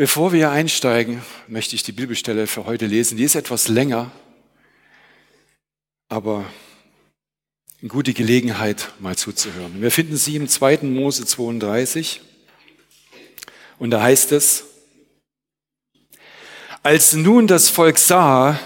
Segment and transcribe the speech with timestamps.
[0.00, 3.18] Bevor wir einsteigen, möchte ich die Bibelstelle für heute lesen.
[3.18, 4.10] Die ist etwas länger,
[6.08, 6.46] aber
[7.82, 9.82] eine gute Gelegenheit, mal zuzuhören.
[9.82, 10.84] Wir finden sie im 2.
[10.84, 12.22] Mose 32
[13.78, 14.64] und da heißt es,
[16.82, 18.58] als nun das Volk sah,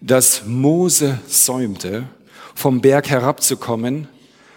[0.00, 2.08] dass Mose säumte,
[2.56, 4.08] vom Berg herabzukommen,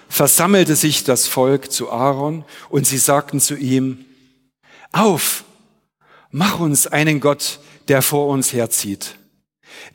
[0.10, 4.04] versammelte sich das Volk zu Aaron und sie sagten zu ihm,
[4.92, 5.46] auf,
[6.36, 9.18] mach uns einen Gott, der vor uns herzieht.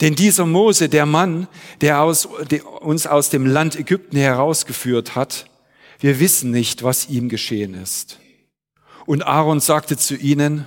[0.01, 1.49] Denn dieser Mose, der Mann,
[1.83, 5.51] der, aus, der uns aus dem Land Ägypten herausgeführt hat,
[5.99, 8.21] wir wissen nicht, was ihm geschehen ist.
[9.05, 10.65] Und Aaron sagte zu ihnen,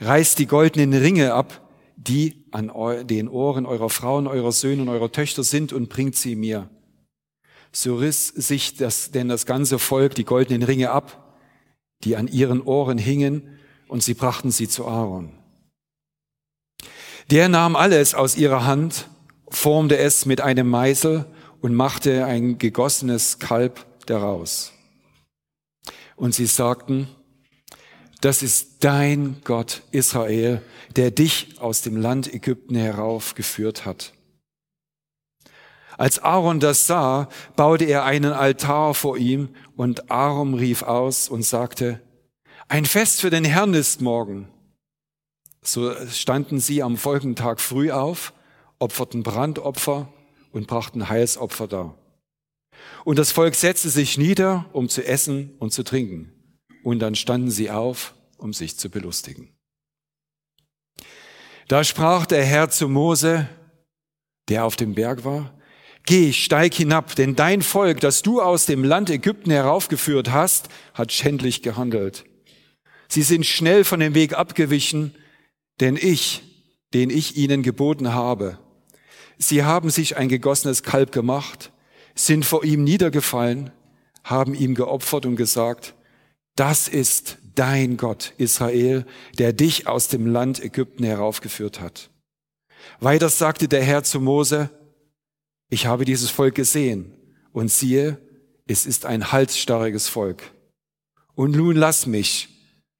[0.00, 1.60] reißt die goldenen Ringe ab,
[1.96, 2.72] die an
[3.06, 6.68] den Ohren eurer Frauen, eurer Söhne und eurer Töchter sind und bringt sie mir.
[7.70, 11.36] So riss sich das, denn das ganze Volk die goldenen Ringe ab,
[12.02, 13.60] die an ihren Ohren hingen,
[13.92, 15.32] und sie brachten sie zu Aaron.
[17.30, 19.06] Der nahm alles aus ihrer Hand,
[19.50, 21.26] formte es mit einem Meißel
[21.60, 24.72] und machte ein gegossenes Kalb daraus.
[26.16, 27.06] Und sie sagten,
[28.22, 30.62] das ist dein Gott Israel,
[30.96, 34.14] der dich aus dem Land Ägypten heraufgeführt hat.
[35.98, 41.42] Als Aaron das sah, baute er einen Altar vor ihm und Aaron rief aus und
[41.42, 42.00] sagte,
[42.72, 44.48] ein Fest für den Herrn ist morgen.
[45.60, 48.32] So standen sie am folgenden Tag früh auf,
[48.78, 50.10] opferten Brandopfer
[50.52, 51.98] und brachten Heilsopfer dar.
[53.04, 56.32] Und das Volk setzte sich nieder, um zu essen und zu trinken.
[56.82, 59.54] Und dann standen sie auf, um sich zu belustigen.
[61.68, 63.50] Da sprach der Herr zu Mose,
[64.48, 65.52] der auf dem Berg war,
[66.06, 71.12] Geh, steig hinab, denn dein Volk, das du aus dem Land Ägypten heraufgeführt hast, hat
[71.12, 72.24] schändlich gehandelt.
[73.12, 75.14] Sie sind schnell von dem Weg abgewichen,
[75.80, 76.40] denn ich,
[76.94, 78.58] den ich ihnen geboten habe,
[79.36, 81.72] sie haben sich ein gegossenes Kalb gemacht,
[82.14, 83.70] sind vor ihm niedergefallen,
[84.24, 85.94] haben ihm geopfert und gesagt,
[86.56, 89.04] das ist dein Gott, Israel,
[89.36, 92.08] der dich aus dem Land Ägypten heraufgeführt hat.
[92.98, 94.70] Weiter sagte der Herr zu Mose,
[95.68, 97.12] ich habe dieses Volk gesehen
[97.52, 98.16] und siehe,
[98.66, 100.54] es ist ein halsstarriges Volk.
[101.34, 102.48] Und nun lass mich,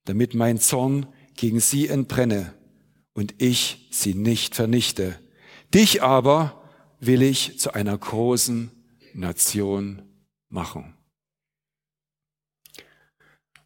[0.05, 2.55] damit mein Zorn gegen sie entbrenne
[3.15, 5.19] und ich sie nicht vernichte.
[5.75, 6.63] Dich aber
[7.01, 8.71] will ich zu einer großen
[9.15, 10.03] Nation
[10.49, 10.95] machen.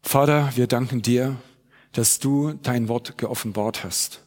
[0.01, 1.37] Vater, wir danken dir,
[1.91, 4.23] dass du dein Wort geoffenbart hast.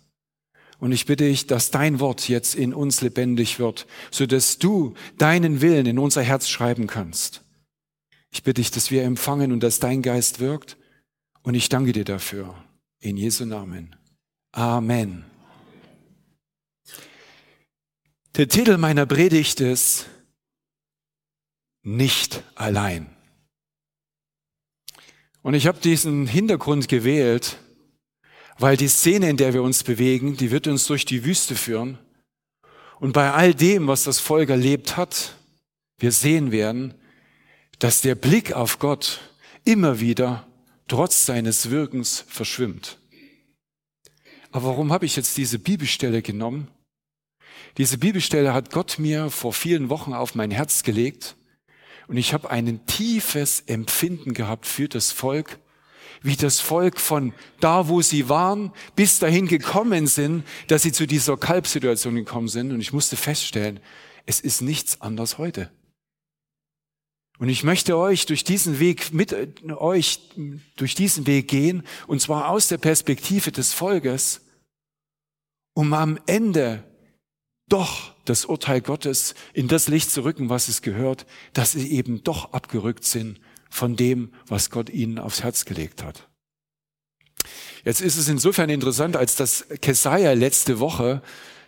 [0.78, 4.94] Und ich bitte dich, dass dein Wort jetzt in uns lebendig wird, so dass du
[5.18, 7.42] deinen Willen in unser Herz schreiben kannst.
[8.30, 10.76] Ich bitte dich, dass wir empfangen und dass dein Geist wirkt.
[11.42, 12.54] Und ich danke dir dafür.
[13.00, 13.96] In Jesu Namen.
[14.52, 15.24] Amen.
[18.36, 20.06] Der Titel meiner Predigt ist
[21.82, 23.16] Nicht allein.
[25.42, 27.58] Und ich habe diesen Hintergrund gewählt,
[28.58, 31.98] weil die Szene, in der wir uns bewegen, die wird uns durch die Wüste führen.
[32.98, 35.34] Und bei all dem, was das Volk erlebt hat,
[35.96, 36.92] wir sehen werden,
[37.78, 39.20] dass der Blick auf Gott
[39.64, 40.46] immer wieder
[40.90, 42.98] trotz seines Wirkens verschwimmt.
[44.50, 46.68] Aber warum habe ich jetzt diese Bibelstelle genommen?
[47.78, 51.36] Diese Bibelstelle hat Gott mir vor vielen Wochen auf mein Herz gelegt
[52.08, 55.60] und ich habe ein tiefes Empfinden gehabt für das Volk,
[56.22, 61.06] wie das Volk von da, wo sie waren, bis dahin gekommen sind, dass sie zu
[61.06, 62.72] dieser Kalbsituation gekommen sind.
[62.72, 63.78] Und ich musste feststellen,
[64.26, 65.70] es ist nichts anders heute.
[67.40, 69.34] Und ich möchte euch durch diesen Weg, mit
[69.70, 70.20] euch
[70.76, 74.42] durch diesen Weg gehen, und zwar aus der Perspektive des Volkes,
[75.72, 76.84] um am Ende
[77.66, 81.24] doch das Urteil Gottes in das Licht zu rücken, was es gehört,
[81.54, 83.40] dass sie eben doch abgerückt sind
[83.70, 86.28] von dem, was Gott ihnen aufs Herz gelegt hat.
[87.86, 91.22] Jetzt ist es insofern interessant, als dass Kesaja letzte Woche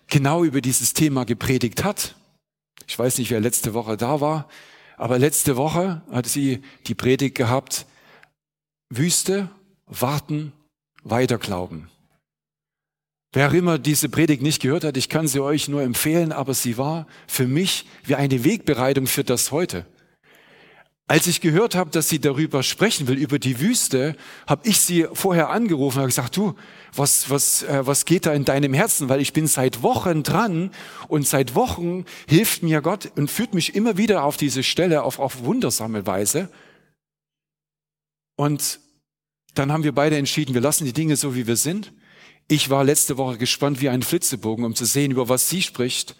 [0.06, 2.14] genau über dieses Thema gepredigt hat.
[2.86, 4.50] Ich weiß nicht, wer letzte Woche da war,
[5.02, 7.86] aber letzte Woche hat sie die Predigt gehabt,
[8.88, 9.50] Wüste,
[9.86, 10.52] warten,
[11.02, 11.90] weiter glauben.
[13.32, 16.78] Wer immer diese Predigt nicht gehört hat, ich kann sie euch nur empfehlen, aber sie
[16.78, 19.86] war für mich wie eine Wegbereitung für das heute.
[21.12, 24.16] Als ich gehört habe, dass sie darüber sprechen will, über die Wüste,
[24.46, 26.54] habe ich sie vorher angerufen und gesagt, du,
[26.94, 29.10] was, was, äh, was geht da in deinem Herzen?
[29.10, 30.70] Weil ich bin seit Wochen dran
[31.08, 35.18] und seit Wochen hilft mir Gott und führt mich immer wieder auf diese Stelle auf,
[35.18, 36.48] auf wundersame Weise.
[38.36, 38.80] Und
[39.52, 41.92] dann haben wir beide entschieden, wir lassen die Dinge so, wie wir sind.
[42.48, 46.16] Ich war letzte Woche gespannt wie ein Flitzebogen, um zu sehen, über was sie spricht.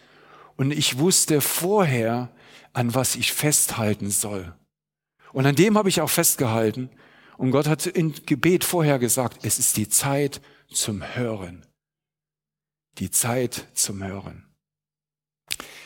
[0.56, 2.30] Und ich wusste vorher,
[2.74, 4.54] an was ich festhalten soll.
[5.32, 6.90] Und an dem habe ich auch festgehalten.
[7.38, 10.40] Und Gott hat in Gebet vorher gesagt, es ist die Zeit
[10.72, 11.66] zum Hören.
[12.98, 14.46] Die Zeit zum Hören.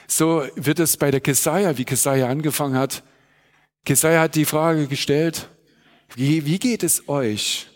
[0.08, 3.02] So wird es bei der Kesaja, wie Kesaja angefangen hat.
[3.84, 5.48] Kesaja hat die Frage gestellt,
[6.14, 7.69] wie, wie geht es euch,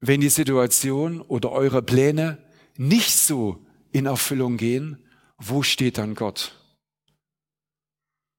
[0.00, 2.38] wenn die Situation oder eure Pläne
[2.76, 5.04] nicht so in Erfüllung gehen?
[5.38, 6.58] Wo steht dann Gott?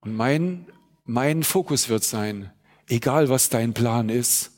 [0.01, 0.65] Und mein,
[1.07, 2.51] mein Fokus wird sein,
[2.87, 4.51] egal was dein Plan ist,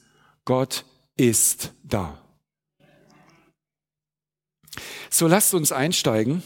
[0.46, 0.84] Gott
[1.16, 2.22] ist da.
[5.10, 6.44] So lasst uns einsteigen.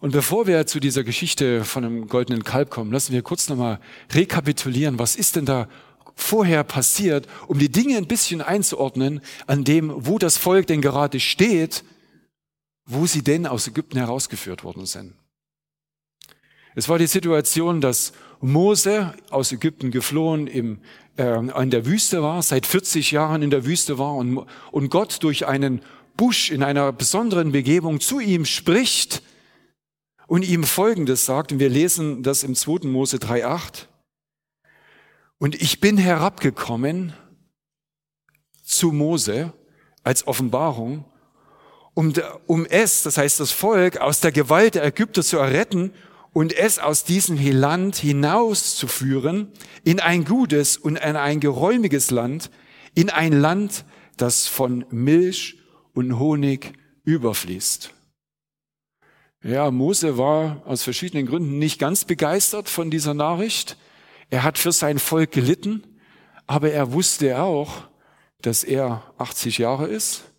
[0.00, 3.78] Und bevor wir zu dieser Geschichte von einem goldenen Kalb kommen, lassen wir kurz nochmal
[4.12, 5.68] rekapitulieren, was ist denn da
[6.14, 11.20] vorher passiert, um die Dinge ein bisschen einzuordnen, an dem, wo das Volk denn gerade
[11.20, 11.84] steht,
[12.84, 15.14] wo sie denn aus Ägypten herausgeführt worden sind.
[16.74, 20.80] Es war die Situation, dass Mose aus Ägypten geflohen im,
[21.16, 25.22] äh, in der Wüste war, seit 40 Jahren in der Wüste war und, und Gott
[25.22, 25.80] durch einen
[26.16, 29.22] Busch in einer besonderen Begebung zu ihm spricht
[30.26, 32.88] und ihm Folgendes sagt, und wir lesen das im 2.
[32.88, 33.86] Mose 3.8.
[35.38, 37.12] Und ich bin herabgekommen
[38.62, 39.52] zu Mose
[40.02, 41.04] als Offenbarung,
[41.94, 42.12] um,
[42.46, 45.92] um es, das heißt das Volk, aus der Gewalt der Ägypter zu erretten
[46.32, 49.48] und es aus diesem Land hinauszuführen
[49.84, 52.50] in ein gutes und in ein geräumiges Land,
[52.94, 53.84] in ein Land,
[54.16, 55.58] das von Milch
[55.94, 56.72] und Honig
[57.04, 57.92] überfließt.
[59.44, 63.76] Ja, Mose war aus verschiedenen Gründen nicht ganz begeistert von dieser Nachricht.
[64.30, 65.82] Er hat für sein Volk gelitten,
[66.46, 67.88] aber er wusste auch,
[68.40, 70.31] dass er 80 Jahre ist.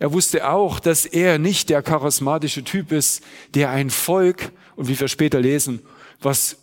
[0.00, 3.22] Er wusste auch, dass er nicht der charismatische Typ ist,
[3.54, 5.82] der ein Volk, und wie wir später lesen,
[6.20, 6.56] was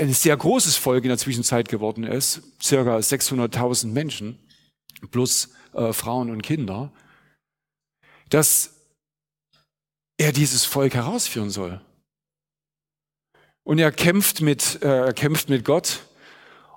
[0.00, 4.38] ein sehr großes Volk in der Zwischenzeit geworden ist, circa 600.000 Menschen,
[5.10, 6.92] plus äh, Frauen und Kinder,
[8.28, 8.74] dass
[10.16, 11.80] er dieses Volk herausführen soll.
[13.64, 16.06] Und er kämpft mit, äh, er kämpft mit Gott.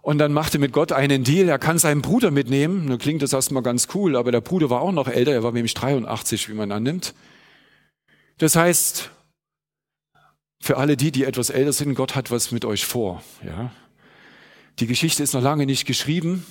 [0.05, 1.49] Und dann macht er mit Gott einen Deal.
[1.49, 2.85] Er kann seinen Bruder mitnehmen.
[2.85, 5.31] Nun klingt das erstmal ganz cool, aber der Bruder war auch noch älter.
[5.31, 7.15] Er war nämlich 83, wie man annimmt.
[8.37, 9.09] Das heißt,
[10.61, 13.23] für alle die, die etwas älter sind, Gott hat was mit euch vor.
[13.43, 13.71] Ja.
[14.77, 16.45] Die Geschichte ist noch lange nicht geschrieben.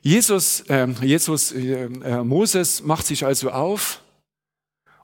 [0.00, 4.00] Jesus, äh, Jesus äh, äh Moses macht sich also auf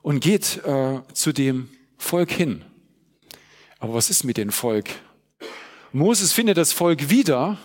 [0.01, 1.69] und geht äh, zu dem
[1.99, 2.65] Volk hin.
[3.77, 4.89] Aber was ist mit dem Volk?
[5.93, 7.57] Moses findet das Volk wieder,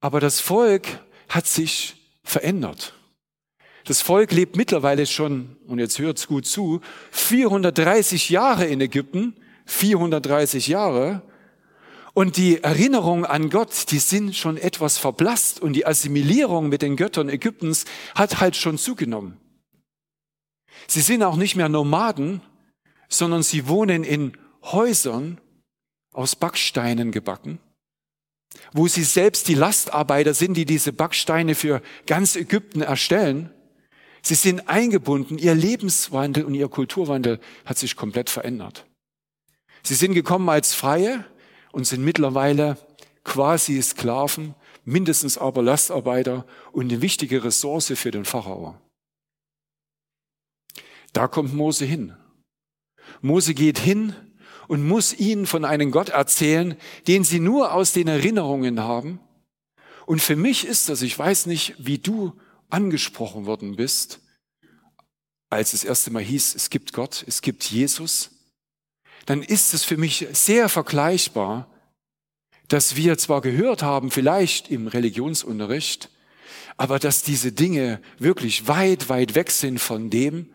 [0.00, 0.86] aber das Volk
[1.28, 2.94] hat sich verändert.
[3.84, 6.80] Das Volk lebt mittlerweile schon, und jetzt hört's gut zu,
[7.10, 9.34] 430 Jahre in Ägypten,
[9.66, 11.22] 430 Jahre.
[12.14, 16.96] Und die Erinnerungen an Gott, die sind schon etwas verblasst und die Assimilierung mit den
[16.96, 17.84] Göttern Ägyptens
[18.14, 19.36] hat halt schon zugenommen.
[20.86, 22.40] Sie sind auch nicht mehr Nomaden,
[23.08, 24.32] sondern sie wohnen in
[24.62, 25.40] Häusern
[26.18, 27.60] aus Backsteinen gebacken,
[28.72, 33.50] wo sie selbst die Lastarbeiter sind, die diese Backsteine für ganz Ägypten erstellen.
[34.20, 38.84] Sie sind eingebunden, ihr Lebenswandel und ihr Kulturwandel hat sich komplett verändert.
[39.84, 41.24] Sie sind gekommen als Freie
[41.70, 42.76] und sind mittlerweile
[43.22, 48.76] quasi Sklaven, mindestens aber Lastarbeiter und eine wichtige Ressource für den Pharao.
[51.12, 52.16] Da kommt Mose hin.
[53.20, 54.16] Mose geht hin
[54.68, 56.76] und muss ihnen von einem Gott erzählen,
[57.08, 59.18] den sie nur aus den Erinnerungen haben.
[60.06, 62.34] Und für mich ist das, ich weiß nicht, wie du
[62.70, 64.20] angesprochen worden bist,
[65.50, 68.30] als es erste Mal hieß, es gibt Gott, es gibt Jesus,
[69.24, 71.70] dann ist es für mich sehr vergleichbar,
[72.68, 76.10] dass wir zwar gehört haben, vielleicht im Religionsunterricht,
[76.76, 80.50] aber dass diese Dinge wirklich weit, weit weg sind von dem,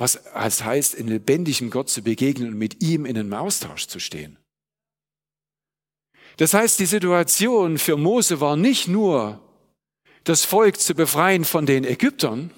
[0.00, 4.00] was es heißt, in lebendigem Gott zu begegnen und mit ihm in einem Austausch zu
[4.00, 4.38] stehen.
[6.38, 9.40] Das heißt, die Situation für Mose war nicht nur,
[10.24, 12.50] das Volk zu befreien von den Ägyptern,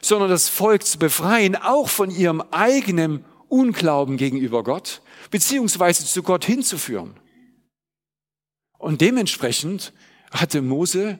[0.00, 6.44] sondern das Volk zu befreien auch von ihrem eigenen Unglauben gegenüber Gott, beziehungsweise zu Gott
[6.44, 7.18] hinzuführen.
[8.78, 9.92] Und dementsprechend
[10.30, 11.18] hatte Mose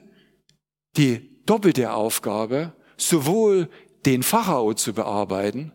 [0.95, 3.69] die doppelte Aufgabe, sowohl
[4.05, 5.71] den Pharao zu bearbeiten,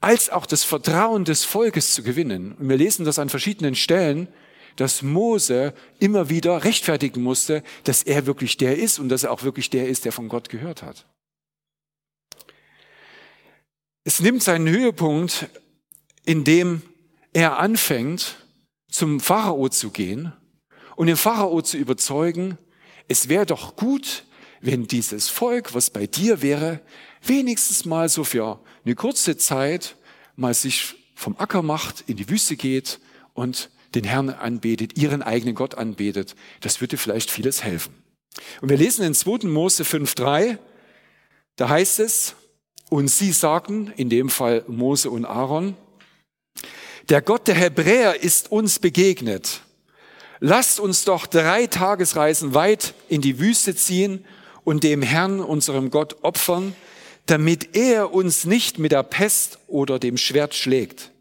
[0.00, 2.52] als auch das Vertrauen des Volkes zu gewinnen.
[2.52, 4.28] Und wir lesen das an verschiedenen Stellen,
[4.76, 9.42] dass Mose immer wieder rechtfertigen musste, dass er wirklich der ist und dass er auch
[9.42, 11.06] wirklich der ist, der von Gott gehört hat.
[14.04, 15.48] Es nimmt seinen Höhepunkt,
[16.24, 16.82] indem
[17.32, 18.36] er anfängt,
[18.90, 20.32] zum Pharao zu gehen
[20.96, 22.58] und den Pharao zu überzeugen,
[23.08, 24.24] es wäre doch gut,
[24.60, 26.80] wenn dieses Volk, was bei dir wäre,
[27.22, 29.96] wenigstens mal so für eine kurze Zeit
[30.36, 32.98] mal sich vom Acker macht, in die Wüste geht
[33.34, 36.34] und den Herrn anbetet, ihren eigenen Gott anbetet.
[36.60, 37.94] Das würde vielleicht vieles helfen.
[38.60, 39.48] Und wir lesen in 2.
[39.48, 40.58] Mose 5.3,
[41.56, 42.36] da heißt es,
[42.88, 45.76] und sie sagten, in dem Fall Mose und Aaron,
[47.08, 49.60] der Gott der Hebräer ist uns begegnet.
[50.40, 54.24] Lasst uns doch drei Tagesreisen weit in die Wüste ziehen
[54.64, 56.74] und dem Herrn, unserem Gott, opfern,
[57.30, 61.12] damit er uns nicht mit der Pest oder dem Schwert schlägt.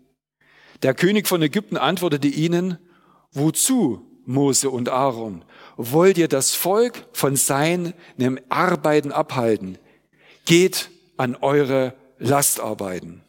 [0.82, 2.80] Der König von Ägypten antwortete ihnen,
[3.32, 5.46] wozu, Mose und Aaron,
[5.78, 7.94] wollt ihr das Volk von seinem
[8.50, 9.78] Arbeiten abhalten?
[10.46, 13.22] Geht an eure Lastarbeiten.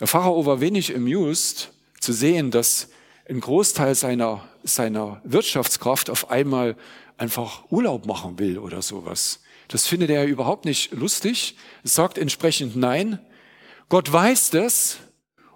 [0.00, 2.88] Der Pharao war wenig amused zu sehen, dass
[3.28, 6.76] ein Großteil seiner, seiner Wirtschaftskraft auf einmal
[7.18, 9.40] einfach Urlaub machen will oder sowas.
[9.68, 13.18] Das findet er überhaupt nicht lustig, sagt entsprechend Nein.
[13.88, 14.98] Gott weiß das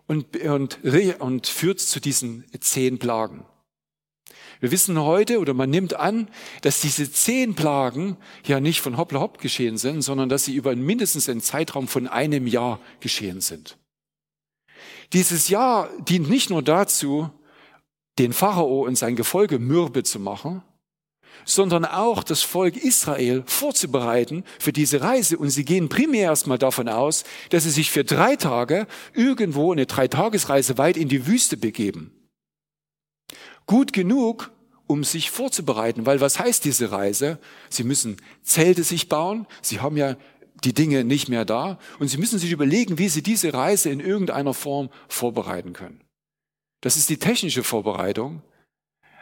[0.06, 0.78] und, und,
[1.20, 3.44] und führt zu diesen zehn Plagen.
[4.60, 6.28] Wir wissen heute oder man nimmt an,
[6.60, 10.76] dass diese zehn Plagen ja nicht von hoppla hopp geschehen sind, sondern dass sie über
[10.76, 13.78] mindestens einen Zeitraum von einem Jahr geschehen sind.
[15.14, 17.30] Dieses Jahr dient nicht nur dazu,
[18.18, 20.62] den Pharao und sein Gefolge mürbe zu machen,
[21.44, 25.38] sondern auch das Volk Israel vorzubereiten für diese Reise.
[25.38, 29.86] Und sie gehen primär erstmal davon aus, dass sie sich für drei Tage irgendwo eine
[29.86, 32.12] Dreitagesreise weit in die Wüste begeben.
[33.66, 34.50] Gut genug,
[34.86, 37.38] um sich vorzubereiten, weil was heißt diese Reise?
[37.68, 40.16] Sie müssen Zelte sich bauen, sie haben ja
[40.64, 44.00] die Dinge nicht mehr da und sie müssen sich überlegen, wie sie diese Reise in
[44.00, 46.00] irgendeiner Form vorbereiten können.
[46.80, 48.42] Das ist die technische Vorbereitung.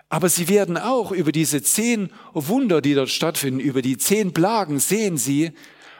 [0.09, 4.81] Aber sie werden auch über diese zehn Wunder, die dort stattfinden, über die zehn Plagen
[4.81, 5.53] sehen sie,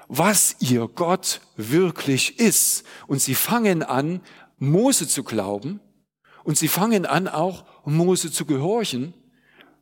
[0.09, 2.85] was ihr Gott wirklich ist.
[3.07, 4.21] Und sie fangen an,
[4.59, 5.81] Mose zu glauben
[6.43, 9.15] und sie fangen an, auch Mose zu gehorchen,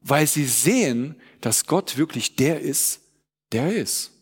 [0.02, 3.00] weil sie sehen, dass Gott wirklich der ist,
[3.52, 4.12] der ist.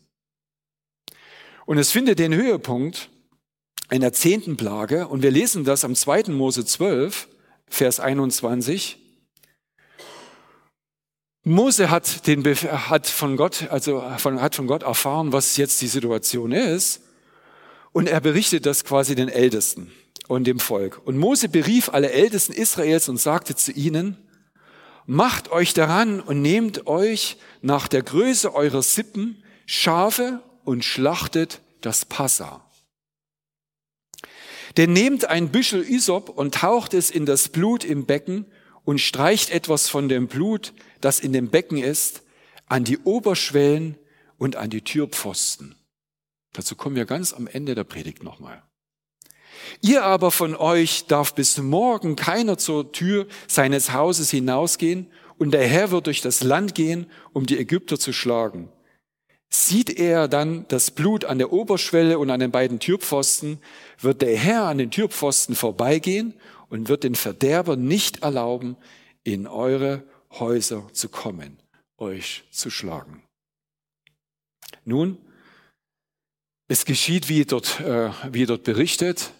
[1.65, 3.09] Und es findet den Höhepunkt
[3.89, 6.31] einer zehnten Plage und wir lesen das am 2.
[6.31, 7.27] Mose 12,
[7.67, 9.04] Vers 21.
[11.47, 15.87] Mose hat, den, hat von Gott, also von, hat von Gott erfahren, was jetzt die
[15.87, 17.01] Situation ist.
[17.91, 19.91] Und er berichtet das quasi den Ältesten
[20.27, 20.99] und dem Volk.
[21.05, 24.17] Und Mose berief alle Ältesten Israels und sagte zu ihnen,
[25.05, 32.05] macht euch daran und nehmt euch nach der Größe eurer Sippen Schafe und schlachtet das
[32.05, 32.65] Passa.
[34.77, 38.45] Denn nehmt ein Büschel Isop und taucht es in das Blut im Becken
[38.85, 42.21] und streicht etwas von dem Blut, das in dem Becken ist,
[42.67, 43.97] an die Oberschwellen
[44.37, 45.75] und an die Türpfosten.
[46.53, 48.63] Dazu kommen wir ganz am Ende der Predigt nochmal.
[49.81, 55.67] Ihr aber von euch darf bis morgen keiner zur Tür seines Hauses hinausgehen, und der
[55.67, 58.69] Herr wird durch das Land gehen, um die Ägypter zu schlagen.
[59.49, 63.59] Sieht er dann das Blut an der Oberschwelle und an den beiden Türpfosten,
[63.99, 66.35] wird der Herr an den Türpfosten vorbeigehen
[66.69, 68.77] und wird den Verderber nicht erlauben,
[69.23, 71.57] in eure Häuser zu kommen,
[71.97, 73.23] euch zu schlagen.
[74.83, 75.17] Nun,
[76.67, 79.31] es geschieht, wie dort, äh, wie dort berichtet.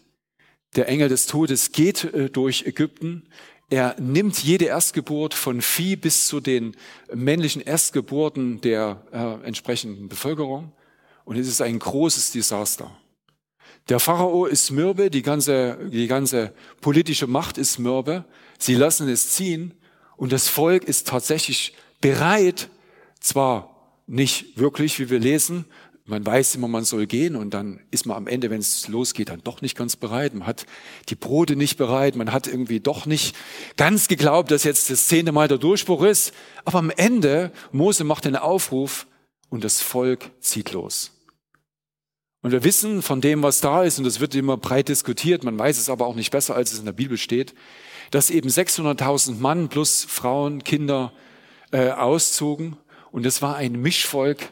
[0.75, 3.27] Der Engel des Todes geht äh, durch Ägypten.
[3.69, 6.75] Er nimmt jede Erstgeburt von Vieh bis zu den
[7.13, 10.71] männlichen Erstgeburten der äh, entsprechenden Bevölkerung.
[11.23, 12.95] Und es ist ein großes Desaster.
[13.89, 18.25] Der Pharao ist mürbe, die ganze, die ganze politische Macht ist mürbe.
[18.57, 19.73] Sie lassen es ziehen
[20.17, 22.69] und das Volk ist tatsächlich bereit,
[23.19, 25.65] zwar nicht wirklich, wie wir lesen,
[26.07, 29.29] man weiß immer, man soll gehen und dann ist man am Ende, wenn es losgeht,
[29.29, 30.35] dann doch nicht ganz bereit.
[30.35, 30.67] Man hat
[31.09, 33.35] die Brote nicht bereit, man hat irgendwie doch nicht
[33.75, 36.31] ganz geglaubt, dass jetzt das zehnte Mal der Durchbruch ist.
[36.63, 39.07] Aber am Ende, Mose macht den Aufruf
[39.49, 41.14] und das Volk zieht los.
[42.45, 45.57] Und wir wissen von dem, was da ist, und das wird immer breit diskutiert, man
[45.57, 47.55] weiß es aber auch nicht besser, als es in der Bibel steht,
[48.11, 51.11] dass eben 600.000 Mann plus Frauen, Kinder
[51.71, 52.77] äh, auszogen.
[53.11, 54.51] Und es war ein Mischvolk.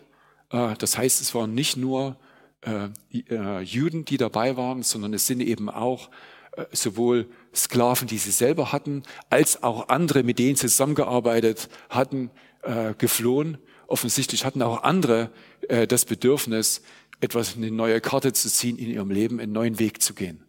[0.50, 2.18] Äh, das heißt, es waren nicht nur
[2.62, 2.88] äh,
[3.30, 6.10] äh, Juden, die dabei waren, sondern es sind eben auch
[6.58, 12.32] äh, sowohl Sklaven, die sie selber hatten, als auch andere, mit denen sie zusammengearbeitet hatten,
[12.64, 13.60] äh, geflohen.
[13.86, 15.30] Offensichtlich hatten auch andere
[15.68, 16.82] äh, das Bedürfnis,
[17.24, 20.44] etwas eine neue Karte zu ziehen in ihrem Leben, einen neuen Weg zu gehen.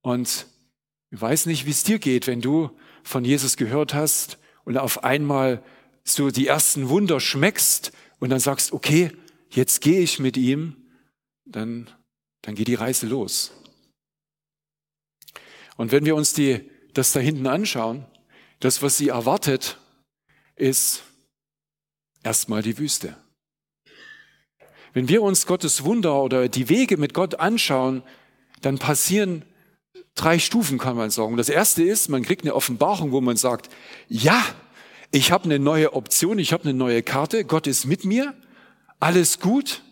[0.00, 0.46] Und
[1.10, 2.70] ich weiß nicht, wie es dir geht, wenn du
[3.02, 5.62] von Jesus gehört hast und auf einmal
[6.02, 9.12] so die ersten Wunder schmeckst und dann sagst, okay,
[9.50, 10.76] jetzt gehe ich mit ihm,
[11.44, 11.90] dann,
[12.42, 13.52] dann geht die Reise los.
[15.76, 18.06] Und wenn wir uns die, das da hinten anschauen,
[18.60, 19.78] das, was sie erwartet,
[20.56, 21.02] ist
[22.22, 23.16] erstmal die Wüste.
[24.98, 28.02] Wenn wir uns Gottes Wunder oder die Wege mit Gott anschauen,
[28.62, 29.44] dann passieren
[30.16, 31.36] drei Stufen, kann man sagen.
[31.36, 33.70] Das erste ist, man kriegt eine Offenbarung, wo man sagt,
[34.08, 34.44] ja,
[35.12, 38.34] ich habe eine neue Option, ich habe eine neue Karte, Gott ist mit mir,
[38.98, 39.84] alles gut.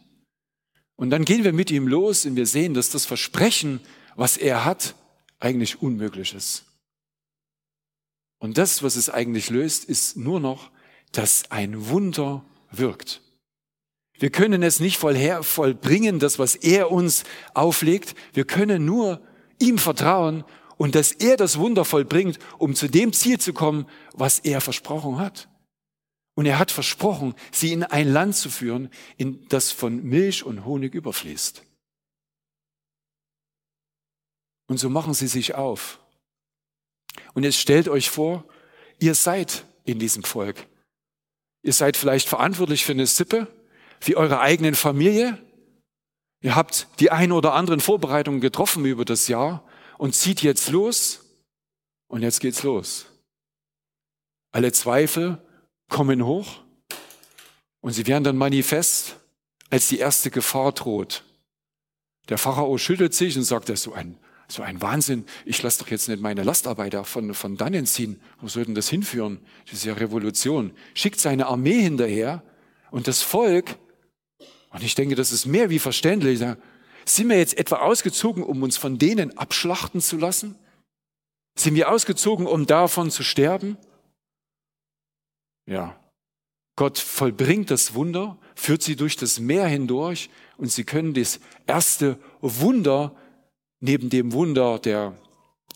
[0.97, 3.79] Und dann gehen wir mit ihm los und wir sehen, dass das Versprechen,
[4.17, 4.97] was er hat,
[5.39, 6.65] eigentlich unmöglich ist.
[8.39, 10.73] Und das, was es eigentlich löst, ist nur noch,
[11.13, 13.23] dass ein Wunder wirkt.
[14.19, 18.15] Wir können es nicht vollbringen, das, was er uns auflegt.
[18.33, 19.21] Wir können nur
[19.59, 20.45] ihm vertrauen
[20.79, 25.19] und dass er das Wunder vollbringt, um zu dem Ziel zu kommen, was er versprochen
[25.19, 25.49] hat.
[26.35, 30.67] Und er hat versprochen, sie in ein Land zu führen, in das von Milch und
[30.67, 31.63] Honig überfließt.
[34.69, 35.99] Und so machen sie sich auf.
[37.33, 38.45] Und jetzt stellt euch vor,
[38.99, 40.67] ihr seid in diesem Volk.
[41.63, 43.49] Ihr seid vielleicht verantwortlich für eine Sippe,
[44.01, 45.39] für eure eigenen Familie.
[46.43, 49.65] Ihr habt die ein oder anderen Vorbereitungen getroffen über das Jahr
[49.99, 51.23] und zieht jetzt los.
[52.09, 53.07] Und jetzt geht's los.
[54.53, 55.43] Alle Zweifel
[55.89, 56.61] kommen hoch
[57.81, 59.17] und sie werden dann manifest,
[59.71, 61.25] als die erste Gefahr droht.
[62.29, 65.27] Der Pharao schüttelt sich und sagt, das ist so ein, so ein Wahnsinn.
[65.45, 68.21] Ich lasse doch jetzt nicht meine Lastarbeiter von, von dannen ziehen.
[68.41, 69.41] Wo sollten das hinführen?
[69.67, 70.73] Das ist ja Revolution.
[70.95, 72.43] Schickt seine Armee hinterher
[72.91, 73.77] und das Volk
[74.77, 76.39] und ich denke, das ist mehr wie verständlich.
[77.07, 80.55] Sind wir jetzt etwa ausgezogen, um uns von denen abschlachten zu lassen?
[81.59, 83.79] Sind wir ausgezogen, um davon zu sterben?
[85.65, 85.99] Ja.
[86.77, 92.19] Gott vollbringt das Wunder, führt sie durch das Meer hindurch und sie können das erste
[92.43, 93.17] Wunder
[93.81, 95.17] neben dem Wunder, der,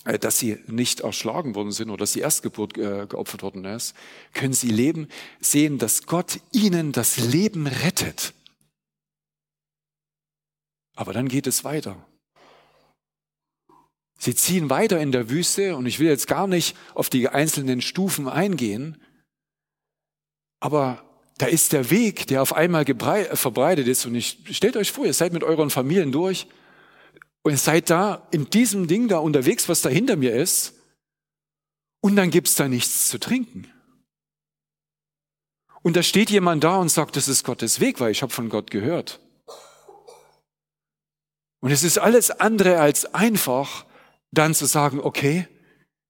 [0.05, 3.95] äh, dass sie nicht erschlagen worden sind oder dass die Erstgeburt äh, geopfert worden ist,
[4.35, 5.09] können sie leben,
[5.41, 8.35] sehen, dass Gott ihnen das Leben rettet.
[11.01, 11.97] Aber dann geht es weiter.
[14.19, 17.81] Sie ziehen weiter in der Wüste und ich will jetzt gar nicht auf die einzelnen
[17.81, 19.01] Stufen eingehen,
[20.61, 21.03] aber
[21.39, 25.15] da ist der Weg, der auf einmal verbreitet ist und ich stellt euch vor, ihr
[25.15, 26.47] seid mit euren Familien durch
[27.45, 30.75] und ihr seid da in diesem Ding da unterwegs, was da hinter mir ist
[32.03, 33.73] und dann gibt's da nichts zu trinken.
[35.81, 38.51] Und da steht jemand da und sagt, das ist Gottes Weg, weil ich habe von
[38.51, 39.19] Gott gehört.
[41.61, 43.85] Und es ist alles andere als einfach,
[44.33, 45.47] dann zu sagen, okay,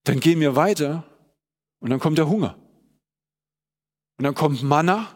[0.04, 1.04] dann gehen wir weiter
[1.80, 2.56] und dann kommt der Hunger.
[4.18, 5.08] Und dann kommt Manna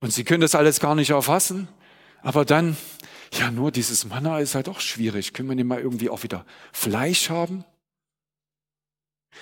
[0.00, 1.68] und sie können das alles gar nicht erfassen,
[2.22, 2.76] aber dann,
[3.32, 5.32] ja, nur dieses Manna ist halt auch schwierig.
[5.32, 7.64] Können wir nicht mal irgendwie auch wieder Fleisch haben?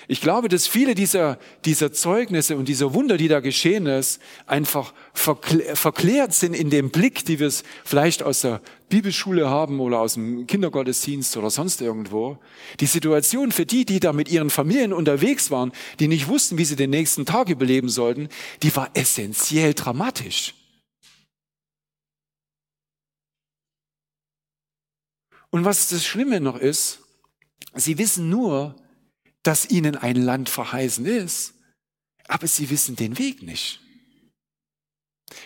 [0.07, 4.93] Ich glaube, dass viele dieser, dieser Zeugnisse und dieser Wunder, die da geschehen ist, einfach
[5.13, 10.15] verklärt sind in dem Blick, die wir es vielleicht aus der Bibelschule haben oder aus
[10.15, 12.39] dem Kindergottesdienst oder sonst irgendwo.
[12.79, 16.65] Die Situation für die, die da mit ihren Familien unterwegs waren, die nicht wussten, wie
[16.65, 18.29] sie den nächsten Tag überleben sollten,
[18.63, 20.55] die war essentiell dramatisch.
[25.51, 26.99] Und was das Schlimme noch ist,
[27.75, 28.75] sie wissen nur,
[29.43, 31.53] dass ihnen ein Land verheißen ist,
[32.27, 33.81] aber sie wissen den Weg nicht.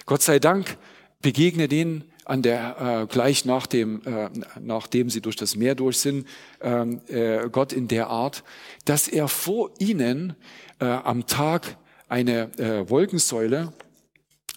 [0.06, 0.78] Gott sei Dank
[1.22, 4.30] begegnet ihnen an der äh, gleich nach dem, äh,
[4.60, 6.28] nachdem sie durch das Meer durch sind,
[6.60, 8.44] ähm, äh, Gott in der Art,
[8.86, 10.36] dass er vor ihnen
[10.80, 11.78] äh, am Tag
[12.08, 13.74] eine äh, Wolkensäule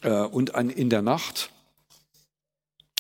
[0.03, 1.51] äh, und an, in der Nacht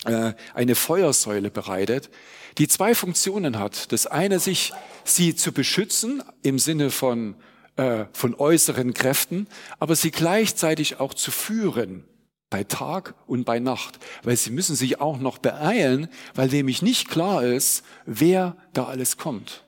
[0.05, 2.11] äh, eine Feuersäule bereitet,
[2.59, 3.92] die zwei Funktionen hat.
[3.92, 4.73] Das eine, sich
[5.05, 7.37] sie zu beschützen im Sinne von,
[7.77, 9.47] äh, von äußeren Kräften,
[9.79, 12.05] aber sie gleichzeitig auch zu führen
[12.51, 17.09] bei Tag und bei Nacht, weil sie müssen sich auch noch beeilen, weil nämlich nicht
[17.09, 19.64] klar ist, wer da alles kommt.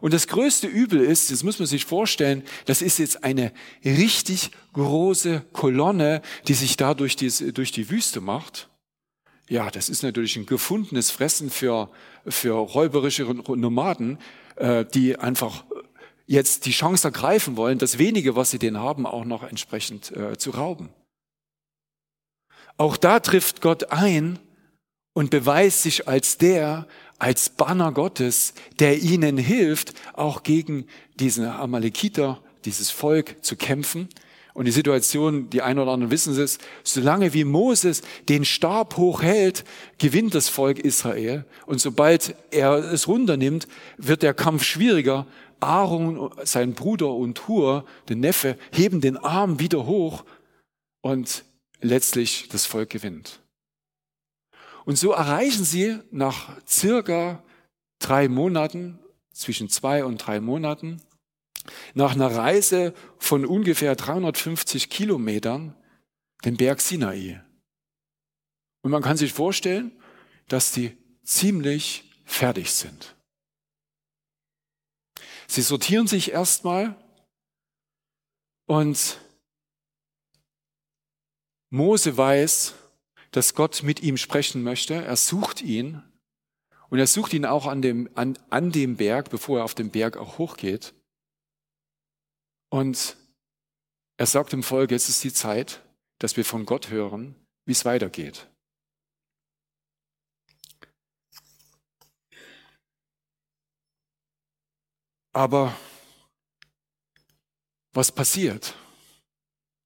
[0.00, 3.52] Und das größte Übel ist, das muss man sich vorstellen, das ist jetzt eine
[3.84, 8.68] richtig große Kolonne, die sich da durch die, durch die Wüste macht.
[9.48, 11.90] Ja, das ist natürlich ein gefundenes Fressen für,
[12.26, 14.18] für räuberische Nomaden,
[14.56, 15.64] äh, die einfach
[16.26, 20.38] jetzt die Chance ergreifen wollen, das wenige, was sie denn haben, auch noch entsprechend äh,
[20.38, 20.88] zu rauben.
[22.76, 24.38] Auch da trifft Gott ein
[25.12, 26.86] und beweist sich als der,
[27.18, 34.08] als Banner Gottes, der ihnen hilft, auch gegen diese Amalekiter, dieses Volk zu kämpfen.
[34.54, 39.64] Und die Situation, die einen oder anderen wissen es, solange wie Moses den Stab hochhält,
[39.98, 41.46] gewinnt das Volk Israel.
[41.64, 45.26] Und sobald er es runternimmt, wird der Kampf schwieriger.
[45.60, 50.24] Aaron, sein Bruder und Hur, der Neffe, heben den Arm wieder hoch
[51.00, 51.44] und
[51.80, 53.40] letztlich das Volk gewinnt.
[54.84, 57.42] Und so erreichen sie nach circa
[58.00, 58.98] drei Monaten,
[59.32, 61.00] zwischen zwei und drei Monaten,
[61.94, 65.74] nach einer Reise von ungefähr 350 Kilometern
[66.44, 67.42] den Berg Sinai.
[68.82, 69.92] Und man kann sich vorstellen,
[70.48, 73.14] dass die ziemlich fertig sind.
[75.46, 76.96] Sie sortieren sich erstmal
[78.66, 79.20] und
[81.70, 82.74] Mose weiß,
[83.30, 84.94] dass Gott mit ihm sprechen möchte.
[84.94, 86.02] Er sucht ihn
[86.90, 89.90] und er sucht ihn auch an dem, an, an dem Berg, bevor er auf den
[89.90, 90.94] Berg auch hochgeht.
[92.72, 93.18] Und
[94.16, 95.82] er sagt dem Volk, jetzt ist die Zeit,
[96.18, 97.34] dass wir von Gott hören,
[97.66, 98.48] wie es weitergeht.
[105.34, 105.76] Aber
[107.92, 108.74] was passiert?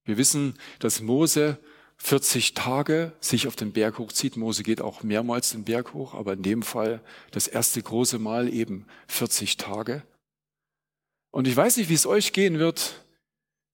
[0.04, 1.58] Wir wissen, dass Mose
[1.96, 4.36] 40 Tage sich auf den Berg hochzieht.
[4.36, 8.48] Mose geht auch mehrmals den Berg hoch, aber in dem Fall das erste große Mal
[8.48, 10.06] eben 40 Tage.
[11.36, 13.04] Und ich weiß nicht, wie es euch gehen wird,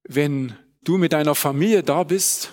[0.03, 2.53] wenn du mit deiner Familie da bist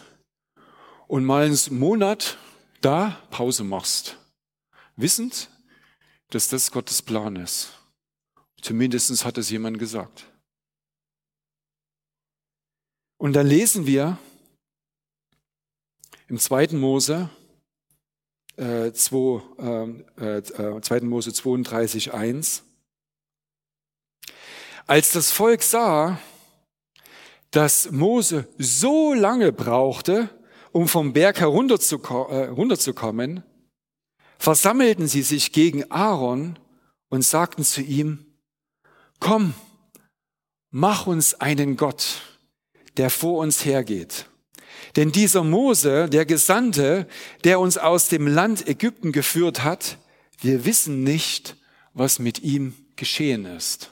[1.08, 2.38] und mal einen Monat
[2.82, 4.18] da Pause machst,
[4.98, 5.50] wissend,
[6.30, 7.72] dass das Gottes Plan ist.
[8.62, 10.28] Zumindest hat es jemand gesagt.
[13.18, 14.20] Und dann lesen wir,
[16.28, 16.68] im 2.
[16.74, 17.32] Mose,
[18.58, 19.42] äh, 2,
[20.20, 21.02] äh, äh, 2.
[21.02, 22.69] Mose 32, 1.
[24.90, 26.20] Als das Volk sah,
[27.52, 30.32] dass Mose so lange brauchte,
[30.72, 33.42] um vom Berg herunterzukommen, äh,
[34.40, 36.58] versammelten sie sich gegen Aaron
[37.10, 38.26] und sagten zu ihm,
[39.20, 39.54] komm,
[40.72, 42.24] mach uns einen Gott,
[42.98, 44.26] der vor uns hergeht.
[44.96, 47.08] Denn dieser Mose, der Gesandte,
[47.44, 50.00] der uns aus dem Land Ägypten geführt hat,
[50.42, 51.58] wir wissen nicht,
[51.94, 53.92] was mit ihm geschehen ist.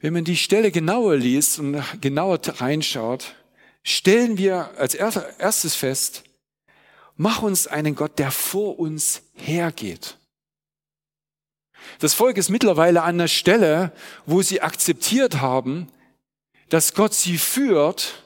[0.00, 3.34] Wenn man die Stelle genauer liest und genauer reinschaut,
[3.82, 6.24] stellen wir als erstes fest,
[7.16, 10.16] mach uns einen Gott, der vor uns hergeht.
[11.98, 13.92] Das Volk ist mittlerweile an der Stelle,
[14.26, 15.88] wo sie akzeptiert haben,
[16.68, 18.22] dass Gott sie führt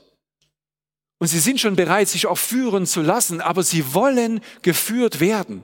[1.19, 5.63] und sie sind schon bereit, sich auch führen zu lassen, aber sie wollen geführt werden.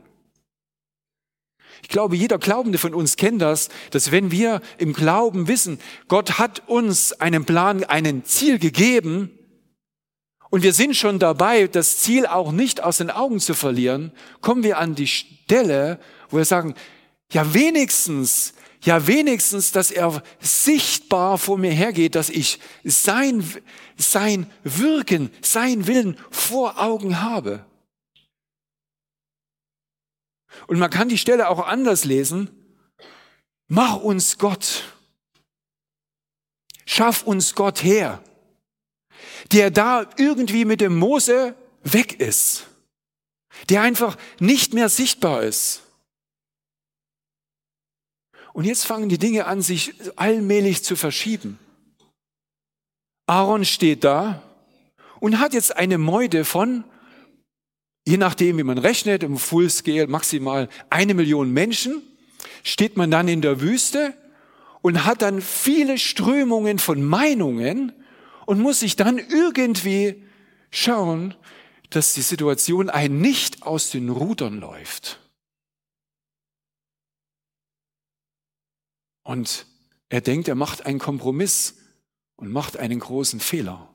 [1.82, 6.38] Ich glaube, jeder Glaubende von uns kennt das, dass wenn wir im Glauben wissen, Gott
[6.38, 9.30] hat uns einen Plan, einen Ziel gegeben
[10.50, 14.62] und wir sind schon dabei, das Ziel auch nicht aus den Augen zu verlieren, kommen
[14.64, 16.74] wir an die Stelle, wo wir sagen,
[17.32, 23.44] ja wenigstens ja wenigstens, dass er sichtbar vor mir hergeht, dass ich sein,
[23.96, 27.64] sein Wirken, sein Willen vor Augen habe.
[30.66, 32.50] Und man kann die Stelle auch anders lesen.
[33.68, 34.84] Mach uns Gott.
[36.86, 38.22] Schaff uns Gott her,
[39.52, 42.66] der da irgendwie mit dem Mose weg ist,
[43.68, 45.82] der einfach nicht mehr sichtbar ist.
[48.54, 51.58] Und jetzt fangen die Dinge an, sich allmählich zu verschieben.
[53.26, 54.42] Aaron steht da
[55.20, 56.84] und hat jetzt eine Meute von,
[58.08, 62.02] je nachdem, wie man rechnet, im Fullscale maximal eine Million Menschen,
[62.64, 64.14] steht man dann in der Wüste
[64.80, 67.92] und hat dann viele Strömungen von Meinungen
[68.46, 70.24] und muss sich dann irgendwie
[70.70, 71.34] schauen,
[71.90, 75.20] dass die Situation ein nicht aus den Rudern läuft.
[79.22, 79.66] Und
[80.08, 81.76] er denkt, er macht einen Kompromiss
[82.36, 83.92] und macht einen großen Fehler.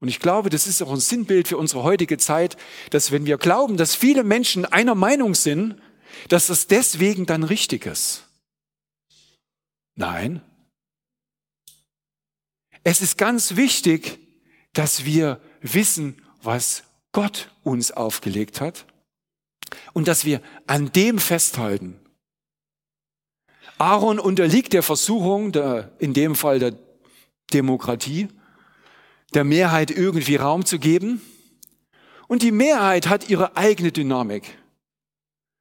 [0.00, 2.56] Und ich glaube, das ist auch ein Sinnbild für unsere heutige Zeit,
[2.90, 5.80] dass wenn wir glauben, dass viele Menschen einer Meinung sind,
[6.28, 8.28] dass das deswegen dann richtig ist.
[9.96, 10.40] Nein.
[12.84, 14.18] Es ist ganz wichtig,
[14.72, 18.86] dass wir wissen, was Gott uns aufgelegt hat
[19.92, 21.98] und dass wir an dem festhalten.
[23.78, 26.74] Aaron unterliegt der Versuchung, der, in dem Fall der
[27.52, 28.28] Demokratie,
[29.34, 31.20] der Mehrheit irgendwie Raum zu geben.
[32.26, 34.58] Und die Mehrheit hat ihre eigene Dynamik.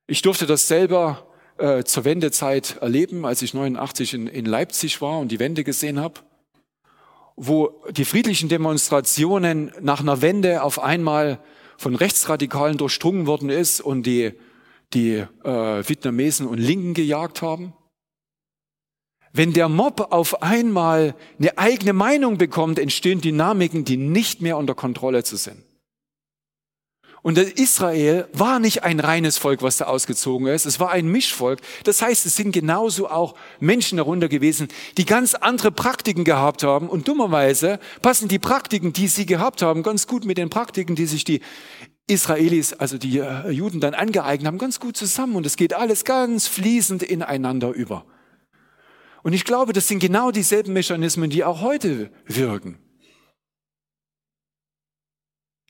[0.08, 1.28] Ich durfte das selber
[1.58, 6.00] äh, zur Wendezeit erleben, als ich 89 in, in Leipzig war und die Wende gesehen
[6.00, 6.22] habe,
[7.36, 11.40] wo die friedlichen Demonstrationen nach einer Wende auf einmal
[11.78, 14.34] von Rechtsradikalen durchdrungen worden ist und die,
[14.94, 17.74] die äh, Vietnamesen und Linken gejagt haben.
[19.38, 24.74] Wenn der Mob auf einmal eine eigene Meinung bekommt, entstehen Dynamiken, die nicht mehr unter
[24.74, 25.64] Kontrolle zu sind.
[27.22, 30.66] Und Israel war nicht ein reines Volk, was da ausgezogen ist.
[30.66, 31.60] Es war ein Mischvolk.
[31.84, 36.90] Das heißt, es sind genauso auch Menschen darunter gewesen, die ganz andere Praktiken gehabt haben.
[36.90, 41.06] Und dummerweise passen die Praktiken, die sie gehabt haben, ganz gut mit den Praktiken, die
[41.06, 41.42] sich die
[42.08, 45.36] Israelis, also die äh, Juden dann angeeignet haben, ganz gut zusammen.
[45.36, 48.04] Und es geht alles ganz fließend ineinander über.
[49.28, 52.80] Und ich glaube, das sind genau dieselben Mechanismen, die auch heute wirken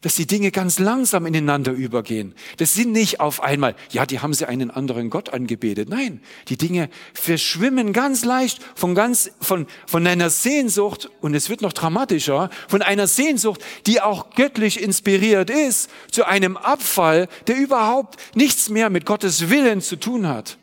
[0.02, 2.36] dass die Dinge ganz langsam ineinander übergehen.
[2.58, 5.90] Das sind nicht auf einmal, ja, die haben sie einen anderen Gott angebetet.
[5.90, 11.64] Nein, die Dinge verschwimmen ganz leicht von ganz, von, von einer Sehnsucht, und es wird
[11.64, 18.18] noch dramatischer, von einer Sehnsucht, die auch göttlich inspiriert ist, zu einem Abfall, der überhaupt
[18.36, 20.60] nichts mehr mit Gottes Willen zu tun hat.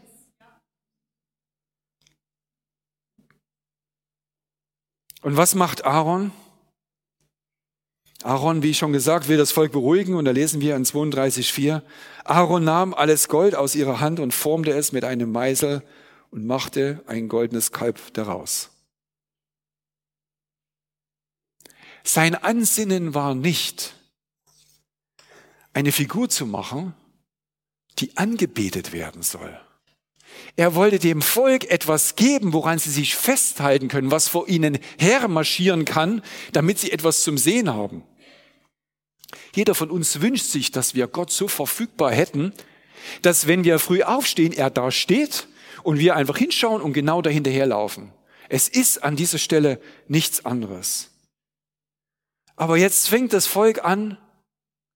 [5.24, 6.32] Und was macht Aaron?
[8.22, 11.80] Aaron, wie schon gesagt, will das Volk beruhigen und da lesen wir in 32,4.
[12.24, 15.82] Aaron nahm alles Gold aus ihrer Hand und formte es mit einem Meißel
[16.30, 18.68] und machte ein goldenes Kalb daraus.
[22.02, 23.94] Sein Ansinnen war nicht,
[25.72, 26.92] eine Figur zu machen,
[27.98, 29.58] die angebetet werden soll.
[30.56, 35.84] Er wollte dem Volk etwas geben, woran sie sich festhalten können, was vor ihnen hermarschieren
[35.84, 38.04] kann, damit sie etwas zum Sehen haben.
[39.54, 42.52] Jeder von uns wünscht sich, dass wir Gott so verfügbar hätten,
[43.22, 45.48] dass wenn wir früh aufstehen, er da steht
[45.82, 48.12] und wir einfach hinschauen und genau dahinterher laufen.
[48.48, 51.10] Es ist an dieser Stelle nichts anderes.
[52.56, 54.18] Aber jetzt fängt das Volk an,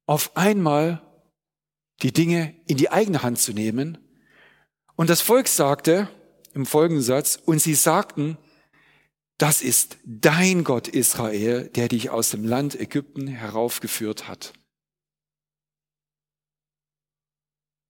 [0.07, 1.03] auf einmal
[2.03, 3.99] die Dinge in die eigene Hand zu nehmen.
[4.99, 6.09] Und das Volk sagte
[6.55, 8.37] im folgenden Satz, und sie sagten,
[9.39, 14.55] das ist dein Gott Israel, der dich aus dem Land Ägypten heraufgeführt hat.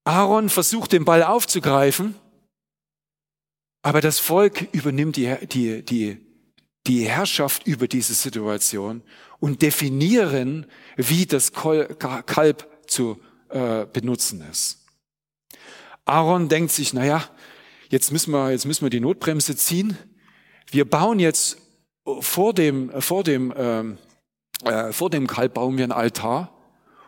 [0.05, 2.14] Aaron versucht den Ball aufzugreifen,
[3.83, 6.18] aber das Volk übernimmt die, die, die,
[6.87, 9.03] die Herrschaft über diese Situation
[9.40, 10.66] und definieren,
[10.97, 13.18] wie das Kalb zu
[13.49, 14.88] äh, benutzen ist.
[16.09, 17.25] Aaron denkt sich, naja,
[17.90, 19.97] jetzt müssen wir, jetzt müssen wir die Notbremse ziehen
[20.71, 21.59] wir bauen jetzt
[22.21, 23.99] vor dem, vor dem, ähm,
[24.64, 26.55] äh, vor dem Kalb bauen wir einen Altar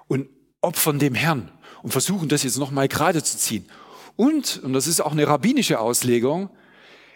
[0.09, 0.29] und
[0.61, 1.51] opfern dem Herrn
[1.83, 3.69] und versuchen das jetzt nochmal gerade zu ziehen.
[4.17, 6.51] Und, und das ist auch eine rabbinische Auslegung,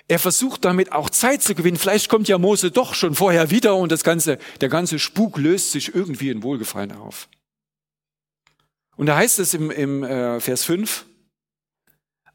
[0.06, 1.78] er versucht damit auch Zeit zu gewinnen.
[1.78, 5.72] Vielleicht kommt ja Mose doch schon vorher wieder und das ganze, der ganze Spuk löst
[5.72, 7.28] sich irgendwie in Wohlgefallen auf.
[8.96, 11.06] Und da heißt es im, im äh, Vers 5,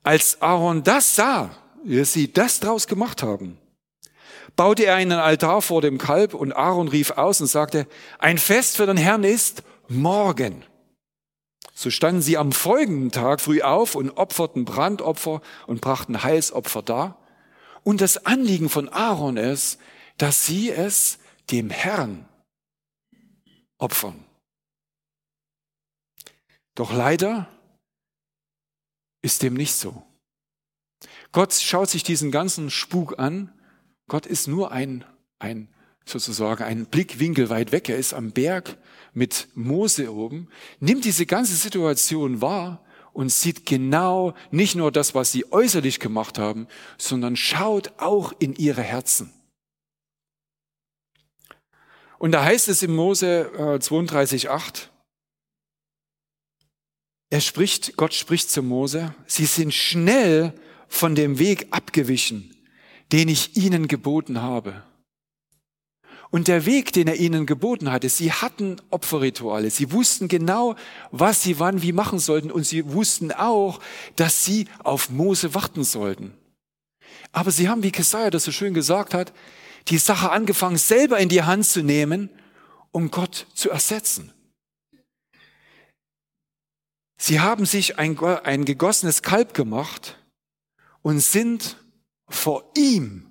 [0.04, 1.52] als Aaron das sah,
[1.84, 3.58] wie sie das draus gemacht haben,
[4.56, 8.78] baute er einen Altar vor dem Kalb und Aaron rief aus und sagte, ein Fest
[8.78, 10.66] für den Herrn ist morgen.
[11.74, 17.18] So standen sie am folgenden Tag früh auf und opferten Brandopfer und brachten Heilsopfer dar.
[17.84, 19.80] Und das Anliegen von Aaron ist,
[20.18, 21.20] dass sie es
[21.52, 22.28] dem Herrn
[23.78, 24.26] opfern.
[26.76, 27.48] Doch leider
[29.22, 30.04] ist dem nicht so.
[31.32, 33.54] Gott schaut sich diesen ganzen Spuk an
[34.10, 35.06] Gott ist nur ein,
[35.38, 35.70] ein
[36.04, 37.88] sozusagen ein Blickwinkel weit weg.
[37.88, 38.78] Er ist am Berg
[39.14, 45.32] mit Mose oben, nimmt diese ganze Situation wahr und sieht genau nicht nur das, was
[45.32, 49.32] sie äußerlich gemacht haben, sondern schaut auch in ihre Herzen.
[52.18, 54.88] Und da heißt es im Mose 32,8, äh,
[57.30, 60.54] er spricht, Gott spricht zu Mose, sie sind schnell
[60.88, 62.56] von dem Weg abgewichen,
[63.12, 64.84] den ich ihnen geboten habe.
[66.32, 69.72] Und der Weg, den er ihnen geboten hatte, sie hatten Opferrituale.
[69.72, 70.76] Sie wussten genau,
[71.10, 72.52] was sie wann wie machen sollten.
[72.52, 73.80] Und sie wussten auch,
[74.15, 76.36] dass sie auf Mose warten sollten.
[77.32, 79.34] Aber sie haben, wie Kesaja das so schön gesagt hat,
[79.88, 82.30] die Sache angefangen, selber in die Hand zu nehmen
[82.92, 84.32] um Gott zu ersetzen.
[87.22, 90.18] Sie haben sich ein, ein gegossenes Kalb gemacht
[91.02, 91.76] und sind
[92.30, 93.30] vor ihm,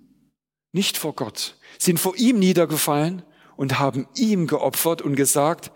[0.73, 3.23] nicht vor Gott, sind vor ihm niedergefallen
[3.57, 5.73] und haben ihm geopfert und gesagt,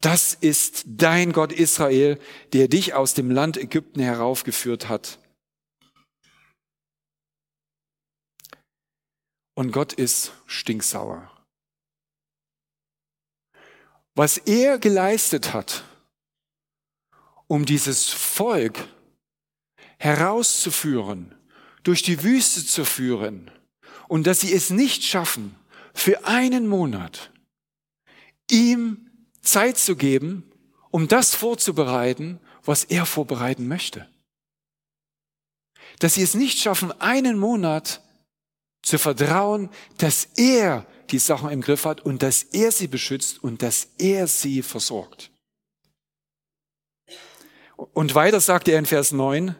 [0.00, 2.18] das ist dein Gott Israel,
[2.52, 5.18] der dich aus dem Land Ägypten heraufgeführt hat.
[9.54, 11.30] Und Gott ist stinksauer.
[14.14, 15.84] Was er geleistet hat,
[17.46, 18.88] um dieses Volk
[19.98, 21.34] herauszuführen,
[21.82, 23.50] durch die Wüste zu führen
[24.08, 25.56] und dass sie es nicht schaffen,
[25.94, 27.30] für einen Monat
[28.50, 29.10] ihm
[29.42, 30.50] Zeit zu geben,
[30.90, 34.08] um das vorzubereiten, was er vorbereiten möchte.
[36.00, 38.02] Dass sie es nicht schaffen, einen Monat
[38.82, 43.62] zu vertrauen, dass er die Sachen im Griff hat und dass er sie beschützt und
[43.62, 45.30] dass er sie versorgt.
[47.76, 49.56] Und weiter sagt er in Vers 9,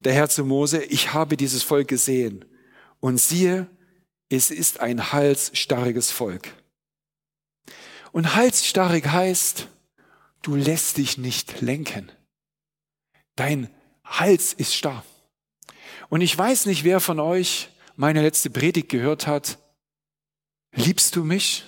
[0.00, 2.44] der Herr zu Mose, ich habe dieses Volk gesehen
[3.00, 3.68] und siehe,
[4.28, 6.54] es ist ein halsstarriges Volk.
[8.12, 9.68] Und halsstarrig heißt,
[10.42, 12.10] du lässt dich nicht lenken.
[13.36, 13.70] Dein
[14.04, 15.04] Hals ist starr.
[16.08, 19.58] Und ich weiß nicht, wer von euch meine letzte Predigt gehört hat.
[20.72, 21.64] Liebst du mich?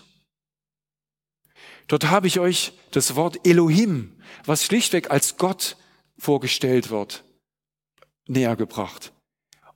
[1.87, 5.77] Dort habe ich euch das Wort Elohim, was schlichtweg als Gott
[6.23, 7.25] vorgestellt wird,
[8.29, 9.13] näher gebracht.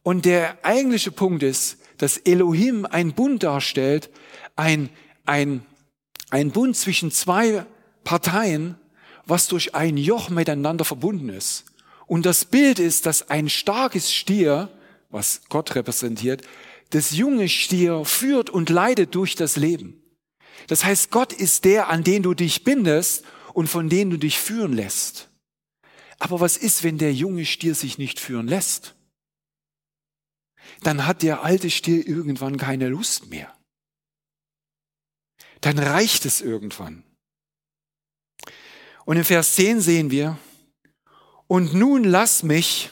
[0.04, 4.11] Und der eigentliche Punkt ist, dass Elohim ein Bund darstellt,
[4.54, 4.88] ein,
[5.24, 5.66] ein,
[6.30, 7.66] ein Bund zwischen zwei
[8.04, 8.76] Parteien,
[9.24, 11.64] was durch ein Joch miteinander verbunden ist.
[12.06, 14.68] Und das Bild ist, dass ein starkes Stier,
[15.11, 16.42] was Gott repräsentiert,
[16.90, 20.00] das junge Stier führt und leidet durch das Leben.
[20.68, 24.38] Das heißt, Gott ist der, an den du dich bindest und von dem du dich
[24.38, 25.28] führen lässt.
[26.26, 28.96] Aber was ist, wenn der junge Stier sich nicht führen lässt?
[30.80, 33.56] Dann hat der alte Stier irgendwann keine Lust mehr.
[35.60, 37.04] Dann reicht es irgendwann.
[39.04, 40.36] Und in Vers 10 sehen wir,
[41.46, 42.90] und nun lass mich,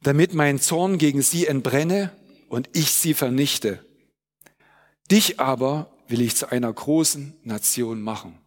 [0.00, 2.16] damit mein Zorn gegen sie entbrenne
[2.48, 3.84] und ich sie vernichte.
[5.10, 8.38] Dich aber will ich zu einer großen Nation machen.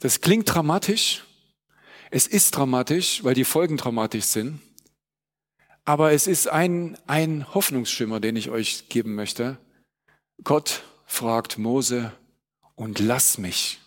[0.00, 1.24] Das klingt dramatisch.
[2.10, 4.60] Es ist dramatisch, weil die Folgen dramatisch sind.
[5.84, 9.58] Aber es ist ein, ein Hoffnungsschimmer, den ich euch geben möchte.
[10.42, 12.12] Gott fragt Mose
[12.74, 13.80] und lass mich.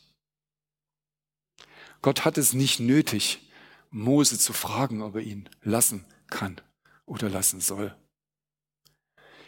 [2.01, 3.49] Gott hat es nicht nötig,
[3.89, 6.59] Mose zu fragen, ob er ihn lassen kann
[7.05, 7.95] oder lassen soll.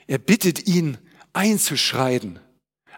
[0.08, 0.98] Er bittet ihn
[1.34, 2.40] einzuschreiten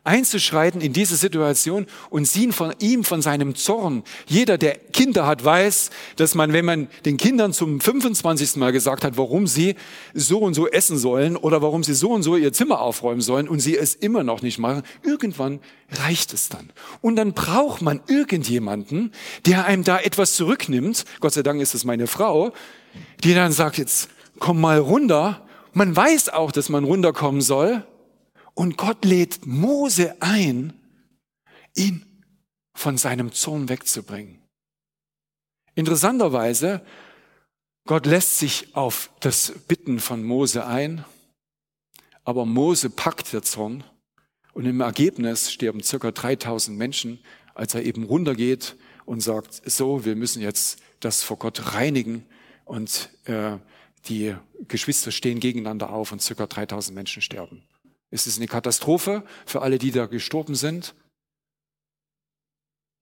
[0.04, 4.04] einzuschreiten in diese Situation und sie von ihm, von seinem Zorn.
[4.28, 8.56] Jeder, der Kinder hat, weiß, dass man, wenn man den Kindern zum 25.
[8.58, 9.76] Mal gesagt hat, warum sie
[10.14, 13.48] so und so essen sollen oder warum sie so und so ihr Zimmer aufräumen sollen
[13.48, 15.60] und sie es immer noch nicht machen, irgendwann
[15.92, 16.70] reicht es dann.
[17.02, 19.12] Und dann braucht man irgendjemanden,
[19.46, 21.06] der einem da etwas zurücknimmt.
[21.20, 22.54] Gott sei Dank ist es meine Frau,
[23.24, 25.46] die dann sagt, jetzt komm mal runter.
[25.74, 27.86] Man weiß auch, dass man runterkommen soll.
[28.58, 30.74] Und Gott lädt Mose ein,
[31.76, 32.04] ihn
[32.74, 34.42] von seinem Zorn wegzubringen.
[35.76, 36.84] Interessanterweise,
[37.86, 41.06] Gott lässt sich auf das Bitten von Mose ein,
[42.24, 43.84] aber Mose packt der Zorn
[44.54, 47.20] und im Ergebnis sterben circa 3000 Menschen,
[47.54, 52.26] als er eben runtergeht und sagt, so, wir müssen jetzt das vor Gott reinigen
[52.66, 53.58] und äh,
[54.06, 54.36] die
[54.68, 57.62] Geschwister stehen gegeneinander auf und circa 3000 Menschen sterben.
[58.10, 60.96] Es ist eine Katastrophe für alle, die da gestorben sind.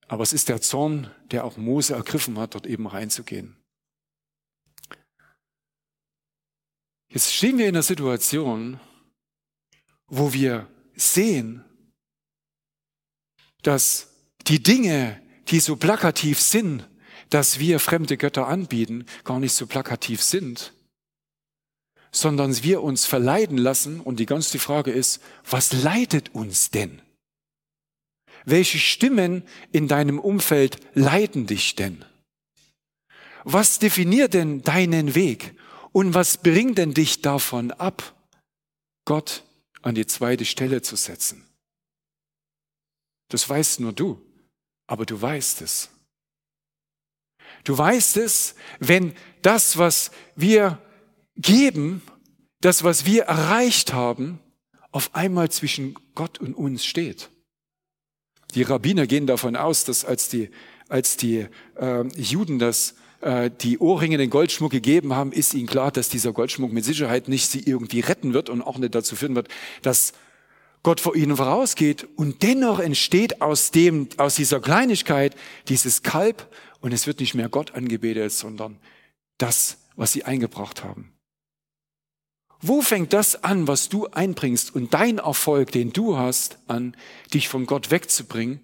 [0.08, 3.56] Aber es ist der Zorn, der auch Mose ergriffen hat, dort eben reinzugehen.
[7.08, 8.80] Jetzt stehen wir in einer Situation,
[10.06, 11.64] wo wir sehen,
[13.62, 14.12] dass
[14.46, 16.88] die Dinge, die so plakativ sind,
[17.30, 20.72] dass wir fremde Götter anbieten, gar nicht so plakativ sind,
[22.16, 24.00] sondern wir uns verleiten lassen.
[24.00, 27.02] Und die ganze Frage ist, was leitet uns denn?
[28.44, 29.42] Welche Stimmen
[29.72, 32.04] in deinem Umfeld leiten dich denn?
[33.44, 35.54] Was definiert denn deinen Weg?
[35.92, 38.14] Und was bringt denn dich davon ab,
[39.04, 39.44] Gott
[39.82, 41.44] an die zweite Stelle zu setzen?
[43.28, 44.20] Das weißt nur du,
[44.86, 45.90] aber du weißt es.
[47.64, 50.80] Du weißt es, wenn das, was wir
[51.36, 52.02] geben,
[52.60, 54.38] das, was wir erreicht haben,
[54.92, 57.30] auf einmal zwischen Gott und uns steht.
[58.54, 60.50] Die Rabbiner gehen davon aus, dass als die,
[60.88, 61.46] als die
[61.78, 66.32] äh, Juden das äh, die Ohrringe den Goldschmuck gegeben haben, ist ihnen klar, dass dieser
[66.32, 69.48] Goldschmuck mit Sicherheit nicht sie irgendwie retten wird und auch nicht dazu führen wird,
[69.82, 70.12] dass
[70.82, 72.06] Gott vor ihnen vorausgeht.
[72.16, 75.34] Und dennoch entsteht aus dem, aus dieser Kleinigkeit
[75.68, 76.48] dieses Kalb
[76.80, 78.78] und es wird nicht mehr Gott angebetet, sondern
[79.38, 81.15] das, was sie eingebracht haben.
[82.62, 86.96] Wo fängt das an, was du einbringst und dein Erfolg, den du hast, an,
[87.32, 88.60] dich von Gott wegzubringen?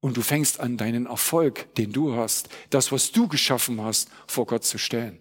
[0.00, 4.46] Und du fängst an, deinen Erfolg, den du hast, das, was du geschaffen hast, vor
[4.46, 5.18] Gott zu stellen.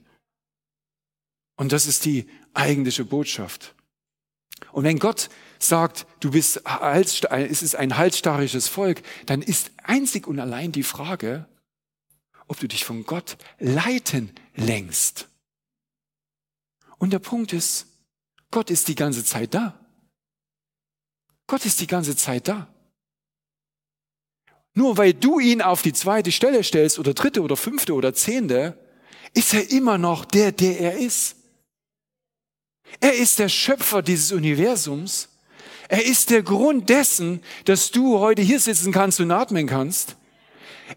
[1.57, 3.75] Und das ist die eigentliche Botschaft.
[4.71, 5.29] Und wenn Gott
[5.59, 11.47] sagt, du bist, es ist ein halsstarriges Volk, dann ist einzig und allein die Frage,
[12.47, 15.27] ob du dich von Gott leiten längst.
[16.97, 17.87] Und der Punkt ist,
[18.51, 19.79] Gott ist die ganze Zeit da.
[21.47, 22.67] Gott ist die ganze Zeit da.
[24.73, 28.77] Nur weil du ihn auf die zweite Stelle stellst oder dritte oder fünfte oder zehnte,
[29.33, 31.35] ist er immer noch der, der er ist.
[32.99, 35.29] Er ist der Schöpfer dieses Universums.
[35.87, 40.15] Er ist der Grund dessen, dass du heute hier sitzen kannst und atmen kannst.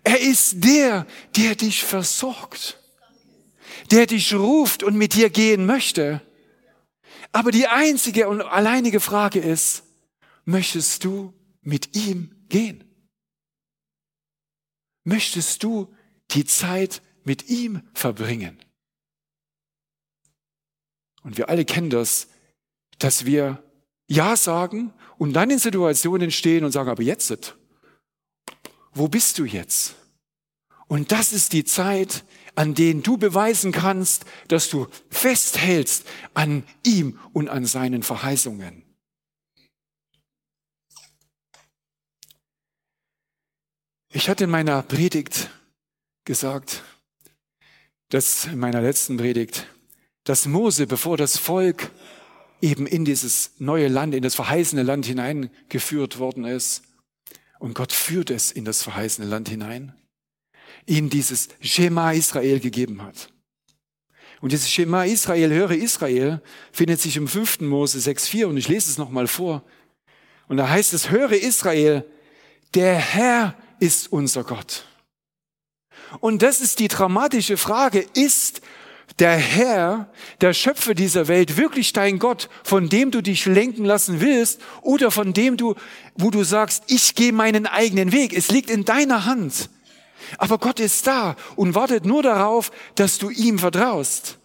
[0.05, 2.79] Er ist der, der dich versorgt,
[3.91, 6.21] der dich ruft und mit dir gehen möchte.
[7.33, 9.85] Aber die einzige und alleinige Frage ist,
[10.45, 12.85] möchtest du mit ihm gehen?
[15.05, 15.95] Möchtest du
[16.31, 18.63] die Zeit mit ihm verbringen?
[21.23, 22.29] Und wir alle kennen das,
[22.99, 23.63] dass wir
[24.09, 27.57] Ja sagen und dann in Situationen stehen und sagen, aber jetzt,
[28.93, 29.95] wo bist du jetzt?
[30.87, 32.25] Und das ist die Zeit,
[32.55, 38.85] an denen du beweisen kannst, dass du festhältst an ihm und an seinen Verheißungen.
[44.15, 45.49] Ich hatte in meiner Predigt
[46.25, 46.83] gesagt,
[48.11, 49.67] dass in meiner letzten Predigt,
[50.25, 51.91] dass Mose, bevor das Volk
[52.61, 56.83] eben in dieses neue Land, in das verheißene Land hineingeführt worden ist,
[57.59, 59.95] und Gott führt es in das verheißene Land hinein,
[60.87, 63.29] ihnen dieses Schema Israel gegeben hat.
[64.41, 67.61] Und dieses Schema Israel, höre Israel, findet sich im 5.
[67.61, 69.63] Mose 6,4 und ich lese es nochmal vor.
[70.49, 72.05] Und da heißt es, höre Israel,
[72.75, 74.85] der Herr ist unser Gott.
[76.21, 78.61] Und das ist die dramatische Frage, ist
[79.19, 80.11] der Herr,
[80.41, 85.11] der Schöpfer dieser Welt, wirklich dein Gott, von dem du dich lenken lassen willst oder
[85.11, 85.75] von dem du,
[86.17, 88.33] wo du sagst, ich gehe meinen eigenen Weg.
[88.33, 89.71] Es liegt in deiner Hand.
[90.39, 94.39] Aber Gott ist da und wartet nur darauf, dass du ihm vertraust.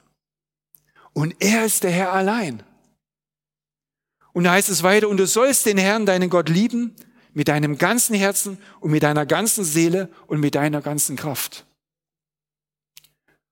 [1.14, 2.64] Und er ist der Herr allein.
[4.34, 6.96] Und da heißt es weiter, und du sollst den Herrn, deinen Gott lieben,
[7.34, 11.66] mit deinem ganzen Herzen und mit deiner ganzen Seele und mit deiner ganzen Kraft.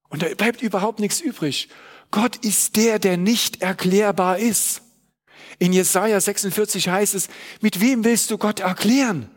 [0.09, 1.69] Und da bleibt überhaupt nichts übrig.
[2.11, 4.81] Gott ist der, der nicht erklärbar ist.
[5.59, 7.29] In Jesaja 46 heißt es,
[7.61, 9.29] mit wem willst du Gott erklären?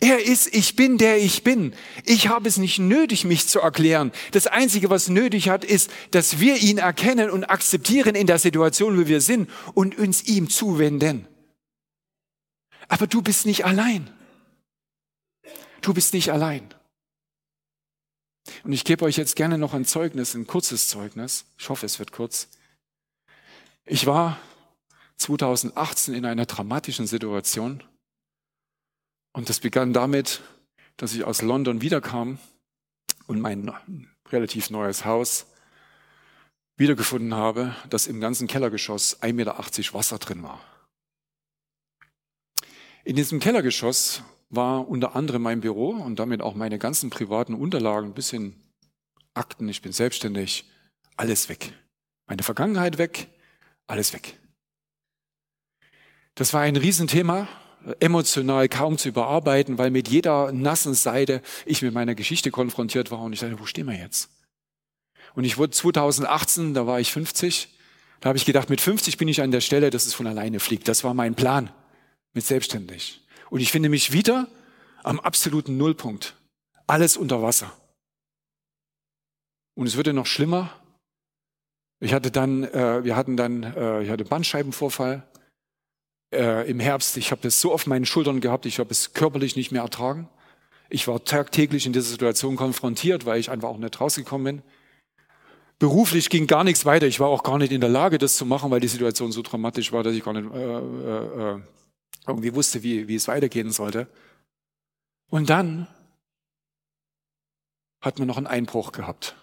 [0.00, 1.74] Er ist, ich bin der ich bin.
[2.04, 4.12] Ich habe es nicht nötig, mich zu erklären.
[4.30, 8.96] Das Einzige, was nötig hat, ist, dass wir ihn erkennen und akzeptieren in der Situation,
[8.96, 11.26] wo wir sind und uns ihm zuwenden.
[12.86, 14.08] Aber du bist nicht allein.
[15.80, 16.72] Du bist nicht allein.
[18.62, 21.44] Und ich gebe euch jetzt gerne noch ein Zeugnis, ein kurzes Zeugnis.
[21.58, 22.48] Ich hoffe, es wird kurz.
[23.84, 24.38] Ich war
[25.16, 27.82] 2018 in einer dramatischen Situation.
[29.38, 30.40] Und das begann damit,
[30.96, 32.40] dass ich aus London wiederkam
[33.28, 33.72] und mein
[34.30, 35.46] relativ neues Haus
[36.76, 40.60] wiedergefunden habe, dass im ganzen Kellergeschoss 1,80 Meter Wasser drin war.
[43.04, 48.14] In diesem Kellergeschoss war unter anderem mein Büro und damit auch meine ganzen privaten Unterlagen
[48.14, 48.56] bis hin
[49.34, 50.68] Akten, ich bin selbstständig,
[51.16, 51.74] alles weg.
[52.26, 53.28] Meine Vergangenheit weg,
[53.86, 54.36] alles weg.
[56.34, 57.46] Das war ein Riesenthema,
[58.00, 63.20] emotional kaum zu überarbeiten, weil mit jeder nassen Seite ich mit meiner Geschichte konfrontiert war
[63.20, 64.30] und ich dachte, wo stehen wir jetzt?
[65.34, 67.68] Und ich wurde 2018, da war ich 50,
[68.20, 70.60] da habe ich gedacht, mit 50 bin ich an der Stelle, dass es von alleine
[70.60, 70.88] fliegt.
[70.88, 71.70] Das war mein Plan
[72.32, 73.24] mit selbstständig.
[73.50, 74.48] Und ich finde mich wieder
[75.04, 76.34] am absoluten Nullpunkt.
[76.86, 77.72] Alles unter Wasser.
[79.74, 80.72] Und es würde noch schlimmer.
[82.00, 85.22] Ich hatte dann, äh, wir hatten dann, äh, ich hatte Bandscheibenvorfall
[86.32, 87.16] äh, im Herbst.
[87.16, 90.28] Ich habe das so auf meinen Schultern gehabt, ich habe es körperlich nicht mehr ertragen.
[90.90, 94.62] Ich war tagtäglich in dieser Situation konfrontiert, weil ich einfach auch nicht rausgekommen bin.
[95.78, 97.06] Beruflich ging gar nichts weiter.
[97.06, 99.42] Ich war auch gar nicht in der Lage, das zu machen, weil die Situation so
[99.42, 101.60] dramatisch war, dass ich gar nicht äh, äh, äh
[102.26, 104.06] irgendwie wusste, wie, wie es weitergehen sollte.
[105.30, 105.86] Und dann
[108.00, 109.34] hat man noch einen Einbruch gehabt.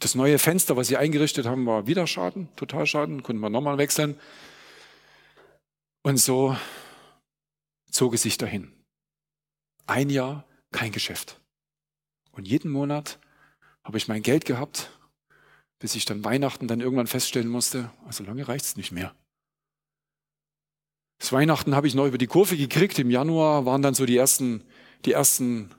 [0.00, 4.18] Das neue Fenster, was sie eingerichtet haben, war wieder Schaden, Totalschaden, konnten wir nochmal wechseln.
[6.06, 6.56] Und so
[7.90, 8.72] zog es sich dahin.
[9.88, 11.40] Ein Jahr kein Geschäft.
[12.30, 13.18] Und jeden Monat
[13.82, 14.88] habe ich mein Geld gehabt,
[15.80, 19.16] bis ich dann Weihnachten dann irgendwann feststellen musste, also lange reicht es nicht mehr.
[21.18, 23.00] Das Weihnachten habe ich noch über die Kurve gekriegt.
[23.00, 24.62] Im Januar waren dann so die ersten,
[25.06, 25.74] die ersten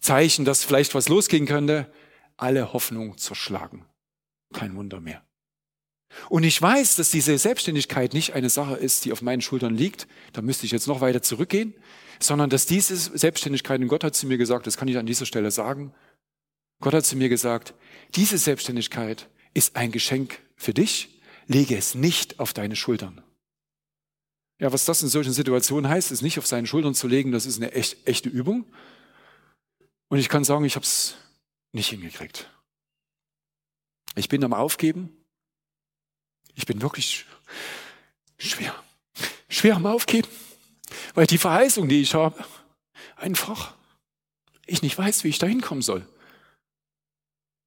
[0.00, 1.92] Zeichen, dass vielleicht was losgehen könnte.
[2.38, 3.84] Alle Hoffnung zerschlagen.
[4.54, 5.25] Kein Wunder mehr.
[6.28, 10.06] Und ich weiß, dass diese Selbstständigkeit nicht eine Sache ist, die auf meinen Schultern liegt.
[10.32, 11.74] Da müsste ich jetzt noch weiter zurückgehen,
[12.20, 15.26] sondern dass diese Selbstständigkeit, und Gott hat zu mir gesagt, das kann ich an dieser
[15.26, 15.92] Stelle sagen,
[16.80, 17.74] Gott hat zu mir gesagt,
[18.14, 23.22] diese Selbstständigkeit ist ein Geschenk für dich, lege es nicht auf deine Schultern.
[24.58, 27.46] Ja, was das in solchen Situationen heißt, ist nicht auf seinen Schultern zu legen, das
[27.46, 28.64] ist eine echt, echte Übung.
[30.08, 31.16] Und ich kann sagen, ich habe es
[31.72, 32.50] nicht hingekriegt.
[34.14, 35.10] Ich bin am Aufgeben.
[36.56, 37.26] Ich bin wirklich
[38.38, 38.74] schwer,
[39.48, 40.28] schwer am Aufgeben,
[41.14, 42.44] weil die Verheißung, die ich habe,
[43.14, 43.74] einfach
[44.66, 46.04] ich nicht weiß, wie ich da hinkommen soll.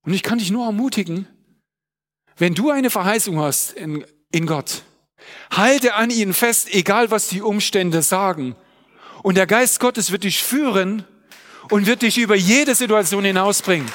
[0.02, 1.28] Und ich kann dich nur ermutigen,
[2.38, 4.84] wenn du eine Verheißung hast in, in Gott,
[5.52, 8.56] Halte an ihnen fest, egal was die Umstände sagen.
[9.24, 11.06] Und der Geist Gottes wird dich führen
[11.70, 13.90] und wird dich über jede Situation hinausbringen.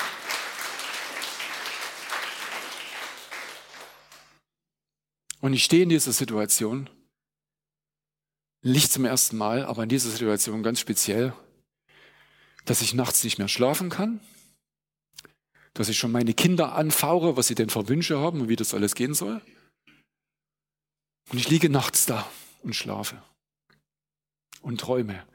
[5.44, 6.88] Und ich stehe in dieser Situation,
[8.62, 11.34] nicht zum ersten Mal, aber in dieser Situation ganz speziell,
[12.64, 14.20] dass ich nachts nicht mehr schlafen kann,
[15.74, 18.72] dass ich schon meine Kinder anfaure, was sie denn für Wünsche haben und wie das
[18.72, 19.42] alles gehen soll.
[21.30, 22.26] Und ich liege nachts da
[22.62, 23.22] und schlafe
[24.62, 25.26] und träume.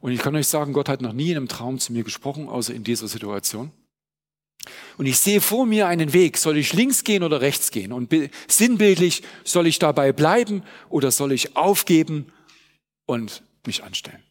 [0.00, 2.48] Und ich kann euch sagen, Gott hat noch nie in einem Traum zu mir gesprochen,
[2.48, 3.70] außer in dieser Situation.
[4.96, 6.38] Und ich sehe vor mir einen Weg.
[6.38, 7.92] Soll ich links gehen oder rechts gehen?
[7.92, 8.12] Und
[8.48, 12.32] sinnbildlich, soll ich dabei bleiben oder soll ich aufgeben
[13.06, 14.22] und mich anstellen?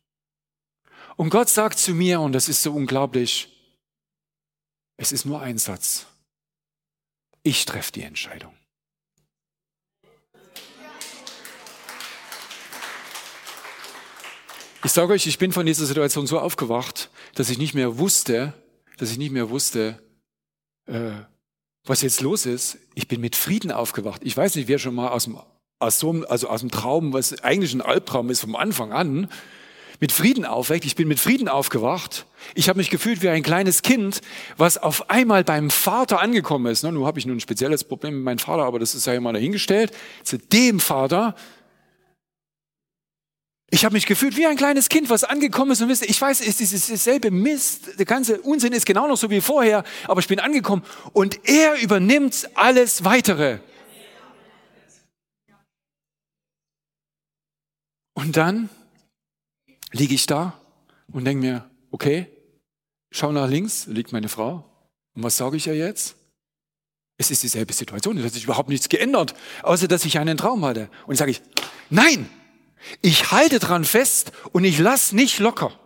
[1.15, 3.49] Und Gott sagt zu mir, und das ist so unglaublich,
[4.97, 6.05] es ist nur ein Satz.
[7.43, 8.53] Ich treffe die Entscheidung.
[14.83, 18.53] Ich sage euch, ich bin von dieser Situation so aufgewacht, dass ich nicht mehr wusste,
[18.97, 20.01] dass ich nicht mehr wusste,
[20.87, 21.11] äh,
[21.85, 22.77] was jetzt los ist.
[22.95, 24.21] Ich bin mit Frieden aufgewacht.
[24.23, 25.37] Ich weiß nicht, wer schon mal aus dem,
[25.79, 29.29] aus so also aus dem Traum, was eigentlich ein Albtraum ist vom Anfang an,
[29.99, 30.85] mit Frieden aufweckt.
[30.85, 32.25] Ich bin mit Frieden aufgewacht.
[32.53, 34.21] Ich habe mich gefühlt wie ein kleines Kind,
[34.55, 36.83] was auf einmal beim Vater angekommen ist.
[36.83, 39.33] Nun habe ich nun ein spezielles Problem mit meinem Vater, aber das ist ja immer
[39.33, 39.91] dahingestellt.
[40.23, 41.35] Zu dem Vater,
[43.69, 46.39] ich habe mich gefühlt wie ein kleines Kind, was angekommen ist und wisst, ich weiß,
[46.39, 50.27] es ist dasselbe Mist, der ganze Unsinn ist genau noch so wie vorher, aber ich
[50.27, 53.59] bin angekommen und er übernimmt alles weitere.
[58.13, 58.69] Und dann
[59.91, 60.59] liege ich da
[61.11, 62.27] und denke mir, okay,
[63.11, 64.63] schau nach links, liegt meine Frau.
[65.13, 66.15] Und was sage ich ihr jetzt?
[67.17, 70.63] Es ist dieselbe Situation, es hat sich überhaupt nichts geändert, außer dass ich einen Traum
[70.63, 70.89] hatte.
[71.05, 71.41] Und sage ich,
[71.89, 72.29] nein,
[73.01, 75.77] ich halte dran fest und ich lass nicht locker.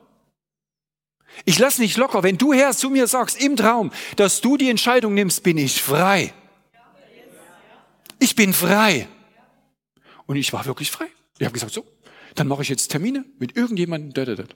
[1.46, 2.24] Ich lass nicht locker.
[2.24, 5.82] Wenn du Herr zu mir sagst im Traum, dass du die Entscheidung nimmst, bin ich
[5.82, 6.34] frei.
[8.20, 9.08] Ich bin frei.
[10.28, 11.08] Und ich war wirklich frei.
[11.39, 11.86] Ich habe gesagt, so,
[12.36, 14.48] dann mache ich jetzt Termine mit irgendjemandem.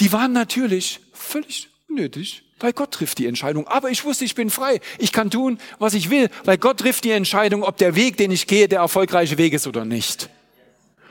[0.00, 3.66] Die waren natürlich völlig unnötig, weil Gott trifft die Entscheidung.
[3.66, 4.80] Aber ich wusste, ich bin frei.
[4.98, 8.30] Ich kann tun, was ich will, weil Gott trifft die Entscheidung, ob der Weg, den
[8.30, 10.28] ich gehe, der erfolgreiche Weg ist oder nicht.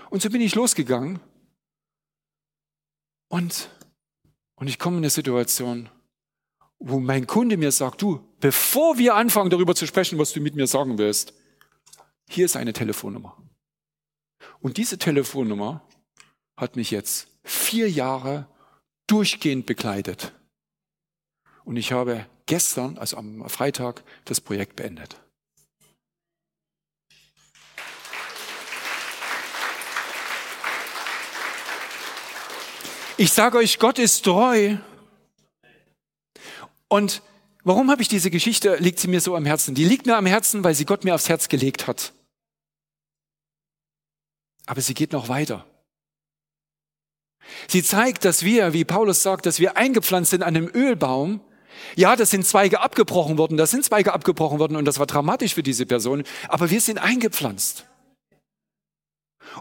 [0.09, 1.19] Und so bin ich losgegangen.
[3.29, 3.69] Und,
[4.55, 5.89] und ich komme in eine Situation,
[6.79, 10.55] wo mein Kunde mir sagt, du, bevor wir anfangen darüber zu sprechen, was du mit
[10.55, 11.33] mir sagen willst,
[12.29, 13.37] hier ist eine Telefonnummer.
[14.59, 15.87] Und diese Telefonnummer
[16.55, 18.47] hat mich jetzt vier Jahre
[19.07, 20.33] durchgehend begleitet.
[21.63, 25.21] Und ich habe gestern, also am Freitag, das Projekt beendet.
[33.19, 34.77] Ich sage euch, Gott ist treu.
[36.87, 37.23] Und
[37.63, 39.73] warum habe ich diese Geschichte, liegt sie mir so am Herzen?
[39.73, 42.13] Die liegt mir am Herzen, weil sie Gott mir aufs Herz gelegt hat.
[44.67, 45.65] Aber sie geht noch weiter.
[47.67, 51.41] Sie zeigt, dass wir, wie Paulus sagt, dass wir eingepflanzt sind an einem Ölbaum.
[51.95, 55.53] Ja, das sind Zweige abgebrochen worden, das sind Zweige abgebrochen worden und das war dramatisch
[55.55, 57.85] für diese Person, aber wir sind eingepflanzt.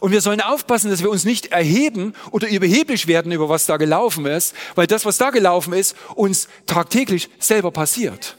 [0.01, 3.77] Und wir sollen aufpassen, dass wir uns nicht erheben oder überheblich werden über was da
[3.77, 8.37] gelaufen ist, weil das, was da gelaufen ist, uns tagtäglich selber passiert.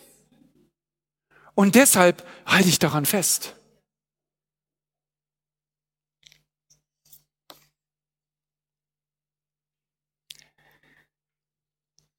[1.55, 3.55] Und deshalb halte ich daran fest.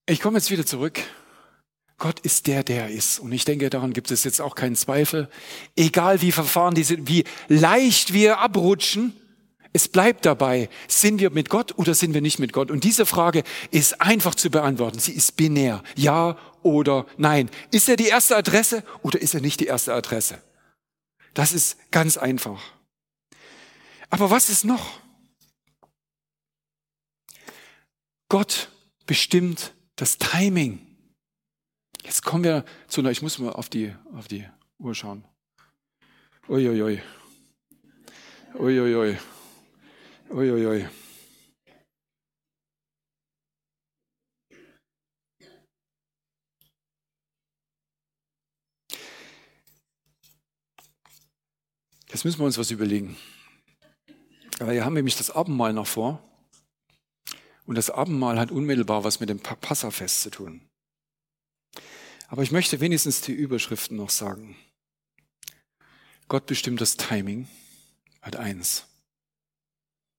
[0.07, 1.01] Ich komme jetzt wieder zurück.
[1.99, 3.19] Gott ist der, der er ist.
[3.19, 5.29] Und ich denke, daran gibt es jetzt auch keinen Zweifel.
[5.77, 9.15] Egal wie verfahren diese, wie leicht wir abrutschen,
[9.73, 12.71] es bleibt dabei, sind wir mit Gott oder sind wir nicht mit Gott?
[12.71, 14.99] Und diese Frage ist einfach zu beantworten.
[14.99, 15.83] Sie ist binär.
[15.95, 17.51] Ja oder nein.
[17.71, 20.41] Ist er die erste Adresse oder ist er nicht die erste Adresse?
[21.35, 22.61] Das ist ganz einfach.
[24.11, 25.01] Aber was ist noch?
[28.29, 28.71] Gott
[29.07, 30.88] bestimmt das Timing.
[32.09, 34.49] Jetzt kommen wir zu einer, ich muss mal auf die, auf die
[34.79, 35.25] Uhr schauen.
[36.49, 37.03] Uiuiui.
[38.55, 39.19] Uiuiui.
[40.31, 40.89] Uiuiui.
[52.09, 53.19] Jetzt müssen wir uns was überlegen.
[54.61, 56.23] Aber hier haben nämlich das Abendmahl noch vor.
[57.67, 60.68] Und das Abendmahl hat unmittelbar was mit dem Passafest zu tun.
[62.29, 64.57] Aber ich möchte wenigstens die Überschriften noch sagen.
[66.29, 67.49] Gott bestimmt das Timing.
[68.23, 68.85] Halt eins.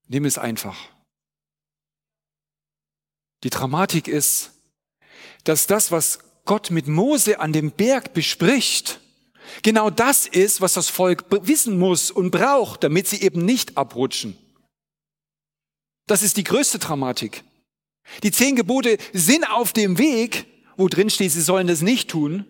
[0.08, 0.76] Nimm es einfach.
[3.44, 4.52] Die Dramatik ist,
[5.44, 9.00] dass das, was Gott mit Mose an dem Berg bespricht,
[9.62, 14.36] genau das ist, was das Volk wissen muss und braucht, damit sie eben nicht abrutschen.
[16.08, 17.44] Das ist die größte Dramatik.
[18.24, 20.48] Die zehn Gebote sind auf dem Weg,
[20.80, 22.46] wo drin steht, sie sollen das nicht tun.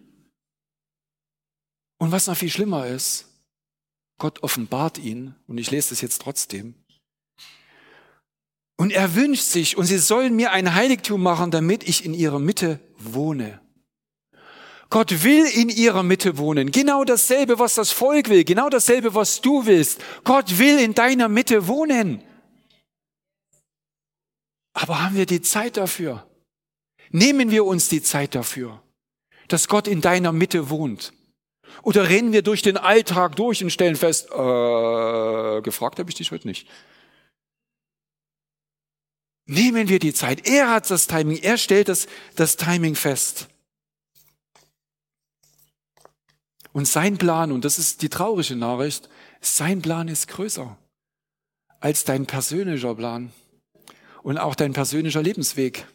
[1.98, 3.26] Und was noch viel schlimmer ist,
[4.20, 6.76] Gott offenbart ihn, und ich lese das jetzt trotzdem.
[8.78, 12.38] Und er wünscht sich, und sie sollen mir ein Heiligtum machen, damit ich in ihrer
[12.38, 13.60] Mitte wohne.
[14.92, 16.72] Gott will in ihrer Mitte wohnen.
[16.72, 18.44] Genau dasselbe, was das Volk will.
[18.44, 20.02] Genau dasselbe, was du willst.
[20.24, 22.24] Gott will in deiner Mitte wohnen.
[24.74, 26.29] Aber haben wir die Zeit dafür?
[27.12, 28.82] Nehmen wir uns die Zeit dafür,
[29.48, 31.14] dass Gott in deiner Mitte wohnt?
[31.82, 36.32] Oder rennen wir durch den Alltag durch und stellen fest, äh, gefragt habe ich dich
[36.32, 36.68] heute nicht.
[39.46, 40.48] Nehmen wir die Zeit.
[40.48, 41.38] Er hat das Timing.
[41.38, 43.48] Er stellt das, das Timing fest.
[46.72, 49.10] Und sein Plan, und das ist die traurige Nachricht,
[49.42, 50.78] sein Plan ist größer
[51.80, 53.32] als dein persönlicher Plan
[54.22, 55.88] und auch dein persönlicher Lebensweg.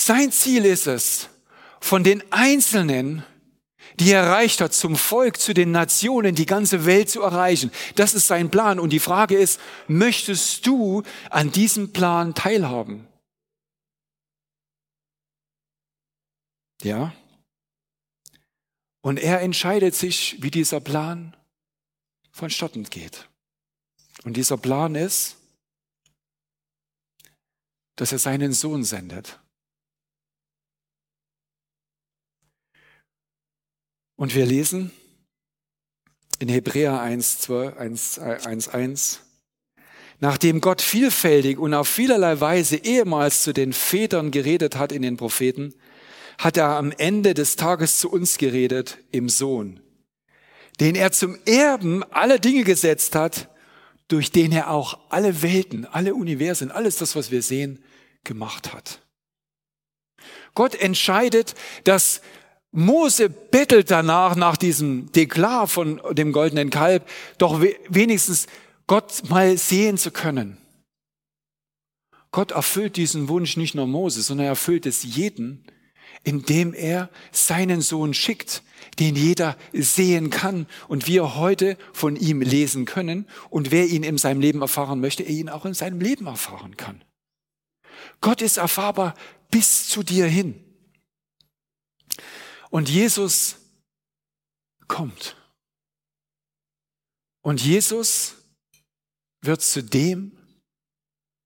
[0.00, 1.28] Sein Ziel ist es,
[1.78, 3.22] von den Einzelnen,
[3.96, 7.70] die er erreicht hat, zum Volk, zu den Nationen, die ganze Welt zu erreichen.
[7.96, 8.80] Das ist sein Plan.
[8.80, 13.06] Und die Frage ist, möchtest du an diesem Plan teilhaben?
[16.80, 17.12] Ja?
[19.02, 21.36] Und er entscheidet sich, wie dieser Plan
[22.32, 23.28] vonstatten geht.
[24.24, 25.36] Und dieser Plan ist,
[27.96, 29.38] dass er seinen Sohn sendet.
[34.20, 34.90] Und wir lesen
[36.40, 39.20] in Hebräer 1, 12, 1, 1, 1,
[40.18, 45.16] nachdem Gott vielfältig und auf vielerlei Weise ehemals zu den Vätern geredet hat in den
[45.16, 45.72] Propheten,
[46.36, 49.80] hat er am Ende des Tages zu uns geredet im Sohn,
[50.80, 53.48] den er zum Erben aller Dinge gesetzt hat,
[54.08, 57.82] durch den er auch alle Welten, alle Universen, alles das, was wir sehen,
[58.24, 59.00] gemacht hat.
[60.54, 61.54] Gott entscheidet,
[61.84, 62.20] dass
[62.72, 67.08] Mose bettelt danach, nach diesem Deklar von dem goldenen Kalb,
[67.38, 68.46] doch wenigstens
[68.86, 70.56] Gott mal sehen zu können.
[72.32, 75.64] Gott erfüllt diesen Wunsch nicht nur Mose, sondern er erfüllt es jeden,
[76.22, 78.62] indem er seinen Sohn schickt,
[79.00, 84.18] den jeder sehen kann und wir heute von ihm lesen können und wer ihn in
[84.18, 87.02] seinem Leben erfahren möchte, er ihn auch in seinem Leben erfahren kann.
[88.20, 89.14] Gott ist erfahrbar
[89.50, 90.69] bis zu dir hin.
[92.70, 93.56] Und Jesus
[94.88, 95.36] kommt.
[97.42, 98.34] Und Jesus
[99.42, 100.36] wird zu dem,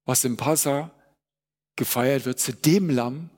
[0.05, 0.91] was im Passa
[1.77, 3.31] gefeiert wird, zu dem Lamm,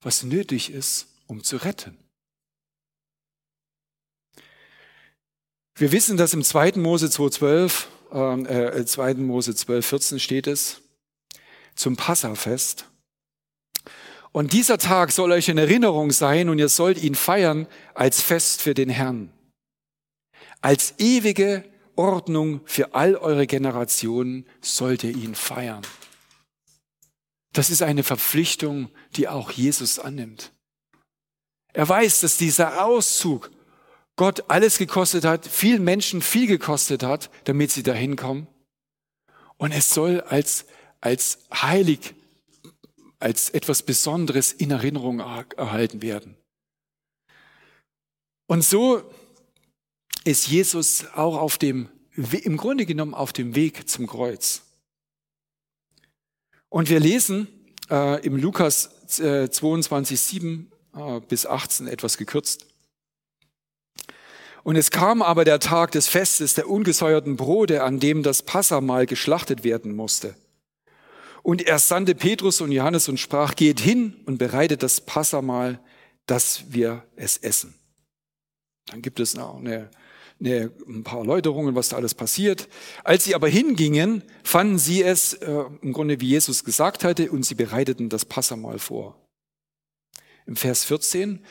[0.00, 1.96] was nötig ist, um zu retten.
[5.74, 6.72] Wir wissen, dass im 2.
[6.76, 9.10] Mose 2.12, äh, 2.
[9.10, 10.82] Äh, Mose 12, 14 steht es,
[11.74, 12.91] zum Passafest.
[14.32, 18.62] Und dieser Tag soll euch in Erinnerung sein und ihr sollt ihn feiern als Fest
[18.62, 19.30] für den Herrn.
[20.62, 21.64] Als ewige
[21.96, 25.82] Ordnung für all eure Generationen sollt ihr ihn feiern.
[27.52, 30.52] Das ist eine Verpflichtung, die auch Jesus annimmt.
[31.74, 33.50] Er weiß, dass dieser Auszug
[34.16, 38.46] Gott alles gekostet hat, vielen Menschen viel gekostet hat, damit sie dahin kommen.
[39.58, 40.66] Und es soll als,
[41.00, 42.14] als heilig,
[43.22, 46.36] als etwas Besonderes in Erinnerung erhalten werden.
[48.46, 49.02] Und so
[50.24, 54.62] ist Jesus auch auf dem, im Grunde genommen auf dem Weg zum Kreuz.
[56.68, 57.48] Und wir lesen
[57.90, 62.66] äh, im Lukas äh, 22, 7 äh, bis 18 etwas gekürzt.
[64.64, 69.06] Und es kam aber der Tag des Festes der ungesäuerten Brote, an dem das Passamal
[69.06, 70.36] geschlachtet werden musste.
[71.42, 75.80] Und er sandte Petrus und Johannes und sprach, geht hin und bereitet das Passamal,
[76.26, 77.74] dass wir es essen.
[78.86, 79.90] Dann gibt es noch eine,
[80.40, 82.68] eine, ein paar Erläuterungen, was da alles passiert.
[83.02, 87.44] Als sie aber hingingen, fanden sie es äh, im Grunde, wie Jesus gesagt hatte, und
[87.44, 89.18] sie bereiteten das Passamal vor.
[90.46, 91.44] Im Vers 14,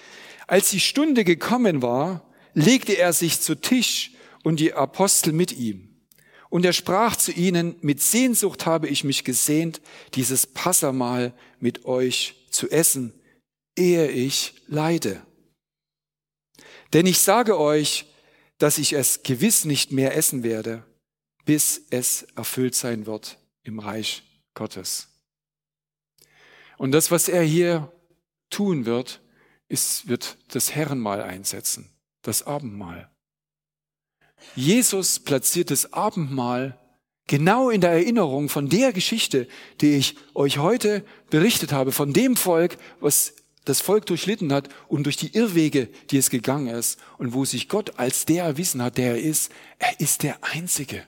[0.48, 4.12] als die Stunde gekommen war, legte er sich zu Tisch
[4.44, 5.91] und die Apostel mit ihm.
[6.52, 9.82] Und er sprach zu ihnen, mit Sehnsucht habe ich mich gesehnt,
[10.14, 13.14] dieses Passamal mit euch zu essen,
[13.76, 15.26] ehe ich leide.
[16.94, 18.06] Denn ich sage euch,
[18.60, 20.86] dass ich es gewiss nicht mehr essen werde,
[21.46, 24.22] bis es erfüllt sein wird im Reich
[24.54, 25.08] Gottes.
[26.78, 27.92] Und das, was er hier
[28.52, 29.22] tun wird,
[29.68, 31.92] ist, wird das Herrenmahl einsetzen
[32.22, 33.10] das Abendmahl.
[34.56, 36.78] Jesus platziert das Abendmahl
[37.28, 39.48] genau in der Erinnerung von der Geschichte,
[39.80, 43.34] die ich euch heute berichtet habe, von dem Volk, was
[43.66, 47.70] das Volk durchlitten hat und durch die Irrwege, die es gegangen ist und wo sich
[47.70, 49.52] Gott als der erwiesen hat, der er ist.
[49.80, 51.06] Er ist der Einzige.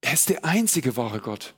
[0.00, 1.54] Er ist der einzige wahre Gott.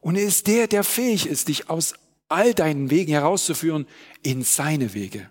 [0.00, 1.94] Und er ist der, der fähig ist, dich aus
[2.28, 3.86] all deinen Wegen herauszuführen
[4.22, 5.30] in seine Wege.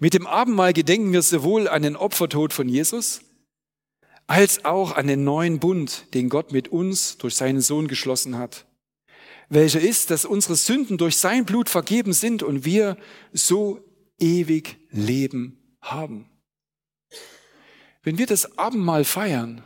[0.00, 3.22] Mit dem Abendmahl gedenken wir sowohl an den Opfertod von Jesus,
[4.28, 8.66] als auch an den neuen Bund, den Gott mit uns durch seinen Sohn geschlossen hat,
[9.48, 12.96] welcher ist, dass unsere Sünden durch sein Blut vergeben sind und wir
[13.32, 13.82] so
[14.18, 16.28] ewig Leben haben.
[18.02, 19.64] Wenn wir das Abendmahl feiern,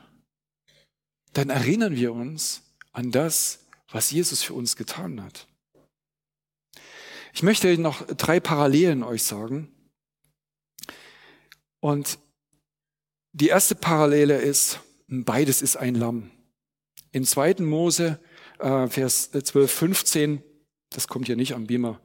[1.32, 2.62] dann erinnern wir uns
[2.92, 5.46] an das, was Jesus für uns getan hat.
[7.34, 9.71] Ich möchte noch drei Parallelen euch sagen.
[11.82, 12.20] Und
[13.32, 14.78] die erste Parallele ist,
[15.08, 16.30] beides ist ein Lamm.
[17.10, 18.20] Im zweiten Mose,
[18.60, 20.42] äh, Vers 12, 15,
[20.90, 22.00] das kommt hier nicht am Beamer.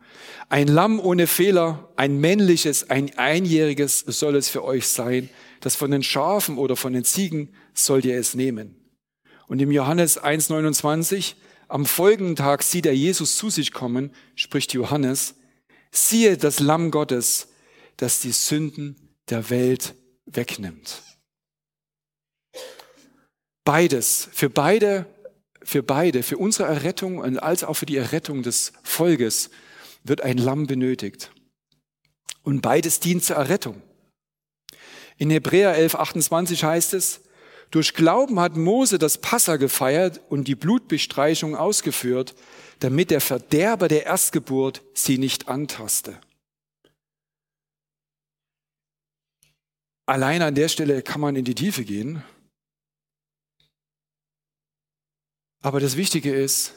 [0.49, 5.29] Ein Lamm ohne Fehler, ein männliches, ein einjähriges soll es für euch sein.
[5.59, 8.75] Das von den Schafen oder von den Ziegen sollt ihr es nehmen.
[9.47, 11.35] Und im Johannes 1,29,
[11.67, 15.35] am folgenden Tag sieht er Jesus zu sich kommen, spricht Johannes,
[15.91, 17.49] siehe das Lamm Gottes,
[17.97, 21.03] das die Sünden der Welt wegnimmt.
[23.63, 25.05] Beides, für beide,
[25.61, 29.49] für beide, für unsere Errettung und als auch für die Errettung des Volkes
[30.03, 31.31] wird ein Lamm benötigt.
[32.43, 33.81] Und beides dient zur Errettung.
[35.17, 37.21] In Hebräer 11, 28 heißt es,
[37.71, 42.33] durch Glauben hat Mose das Passa gefeiert und die Blutbestreichung ausgeführt,
[42.79, 46.17] damit der Verderber der Erstgeburt sie nicht antaste.
[50.07, 52.23] Allein an der Stelle kann man in die Tiefe gehen.
[55.61, 56.73] Aber das Wichtige ist,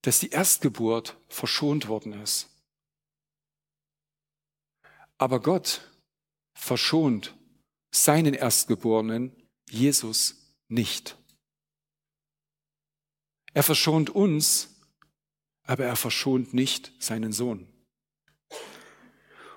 [0.00, 2.48] dass die Erstgeburt verschont worden ist.
[5.18, 5.82] Aber Gott
[6.54, 7.36] verschont
[7.90, 9.36] seinen Erstgeborenen,
[9.68, 11.18] Jesus, nicht.
[13.52, 14.80] Er verschont uns,
[15.64, 17.66] aber er verschont nicht seinen Sohn.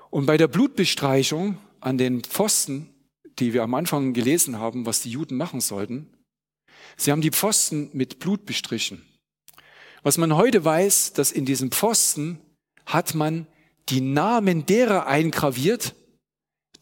[0.09, 2.92] Und bei der Blutbestreichung an den Pfosten
[3.39, 6.09] die wir am Anfang gelesen haben, was die Juden machen sollten.
[6.97, 9.03] Sie haben die Pfosten mit Blut bestrichen.
[10.03, 12.39] Was man heute weiß, dass in diesem Pfosten
[12.85, 13.47] hat man
[13.89, 15.95] die Namen derer eingraviert,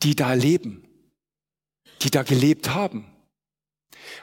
[0.04, 0.84] die da leben,
[2.02, 3.06] die da gelebt haben.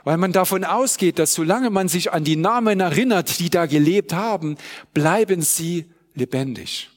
[0.04, 4.12] Weil man davon ausgeht, dass solange man sich an die Namen erinnert, die da gelebt
[4.12, 4.56] haben,
[4.92, 6.90] bleiben sie lebendig.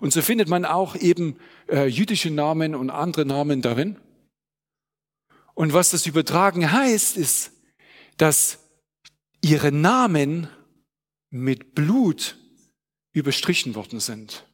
[0.00, 1.36] Und so findet man auch eben
[1.68, 3.96] äh, jüdische Namen und andere Namen darin.
[5.58, 7.50] Und was das übertragen heißt, ist,
[8.16, 8.60] dass
[9.40, 10.46] ihre Namen
[11.30, 12.38] mit Blut
[13.12, 14.46] überstrichen worden sind.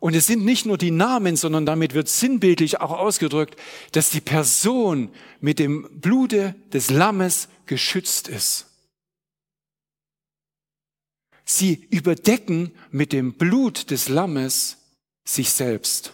[0.00, 3.58] Und es sind nicht nur die Namen, sondern damit wird sinnbildlich auch ausgedrückt,
[3.92, 5.08] dass die Person
[5.40, 8.66] mit dem Blute des Lammes geschützt ist.
[11.46, 14.76] Sie überdecken mit dem Blut des Lammes
[15.26, 16.13] sich selbst.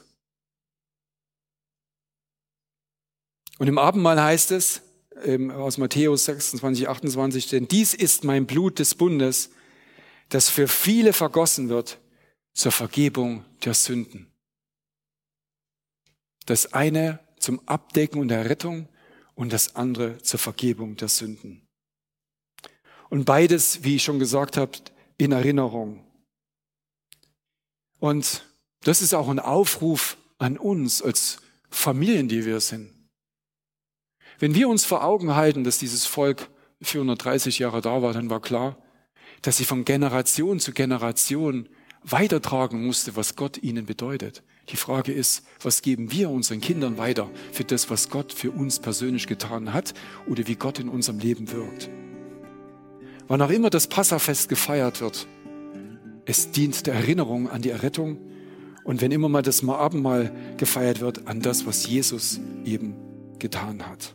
[3.61, 4.81] Und im Abendmahl heißt es
[5.53, 9.51] aus Matthäus 26, 28, denn dies ist mein Blut des Bundes,
[10.31, 11.99] das für viele vergossen wird
[12.55, 14.33] zur Vergebung der Sünden.
[16.47, 18.89] Das eine zum Abdecken und der Rettung
[19.35, 21.69] und das andere zur Vergebung der Sünden.
[23.11, 24.73] Und beides, wie ich schon gesagt habe,
[25.19, 26.03] in Erinnerung.
[27.99, 28.43] Und
[28.85, 32.99] das ist auch ein Aufruf an uns als Familien, die wir sind.
[34.41, 36.49] Wenn wir uns vor Augen halten, dass dieses Volk
[36.81, 38.79] 430 Jahre da war, dann war klar,
[39.43, 41.69] dass sie von Generation zu Generation
[42.03, 44.43] weitertragen musste, was Gott ihnen bedeutet.
[44.71, 48.81] Die Frage ist, was geben wir unseren Kindern weiter für das, was Gott für uns
[48.81, 49.93] persönlich getan hat
[50.27, 51.91] oder wie Gott in unserem Leben wirkt.
[53.29, 55.27] Wann auch immer das Passafest gefeiert wird,
[56.25, 58.19] es dient der Erinnerung an die Errettung
[58.85, 62.95] und wenn immer mal das Abendmahl gefeiert wird, an das, was Jesus eben
[63.39, 64.15] getan hat.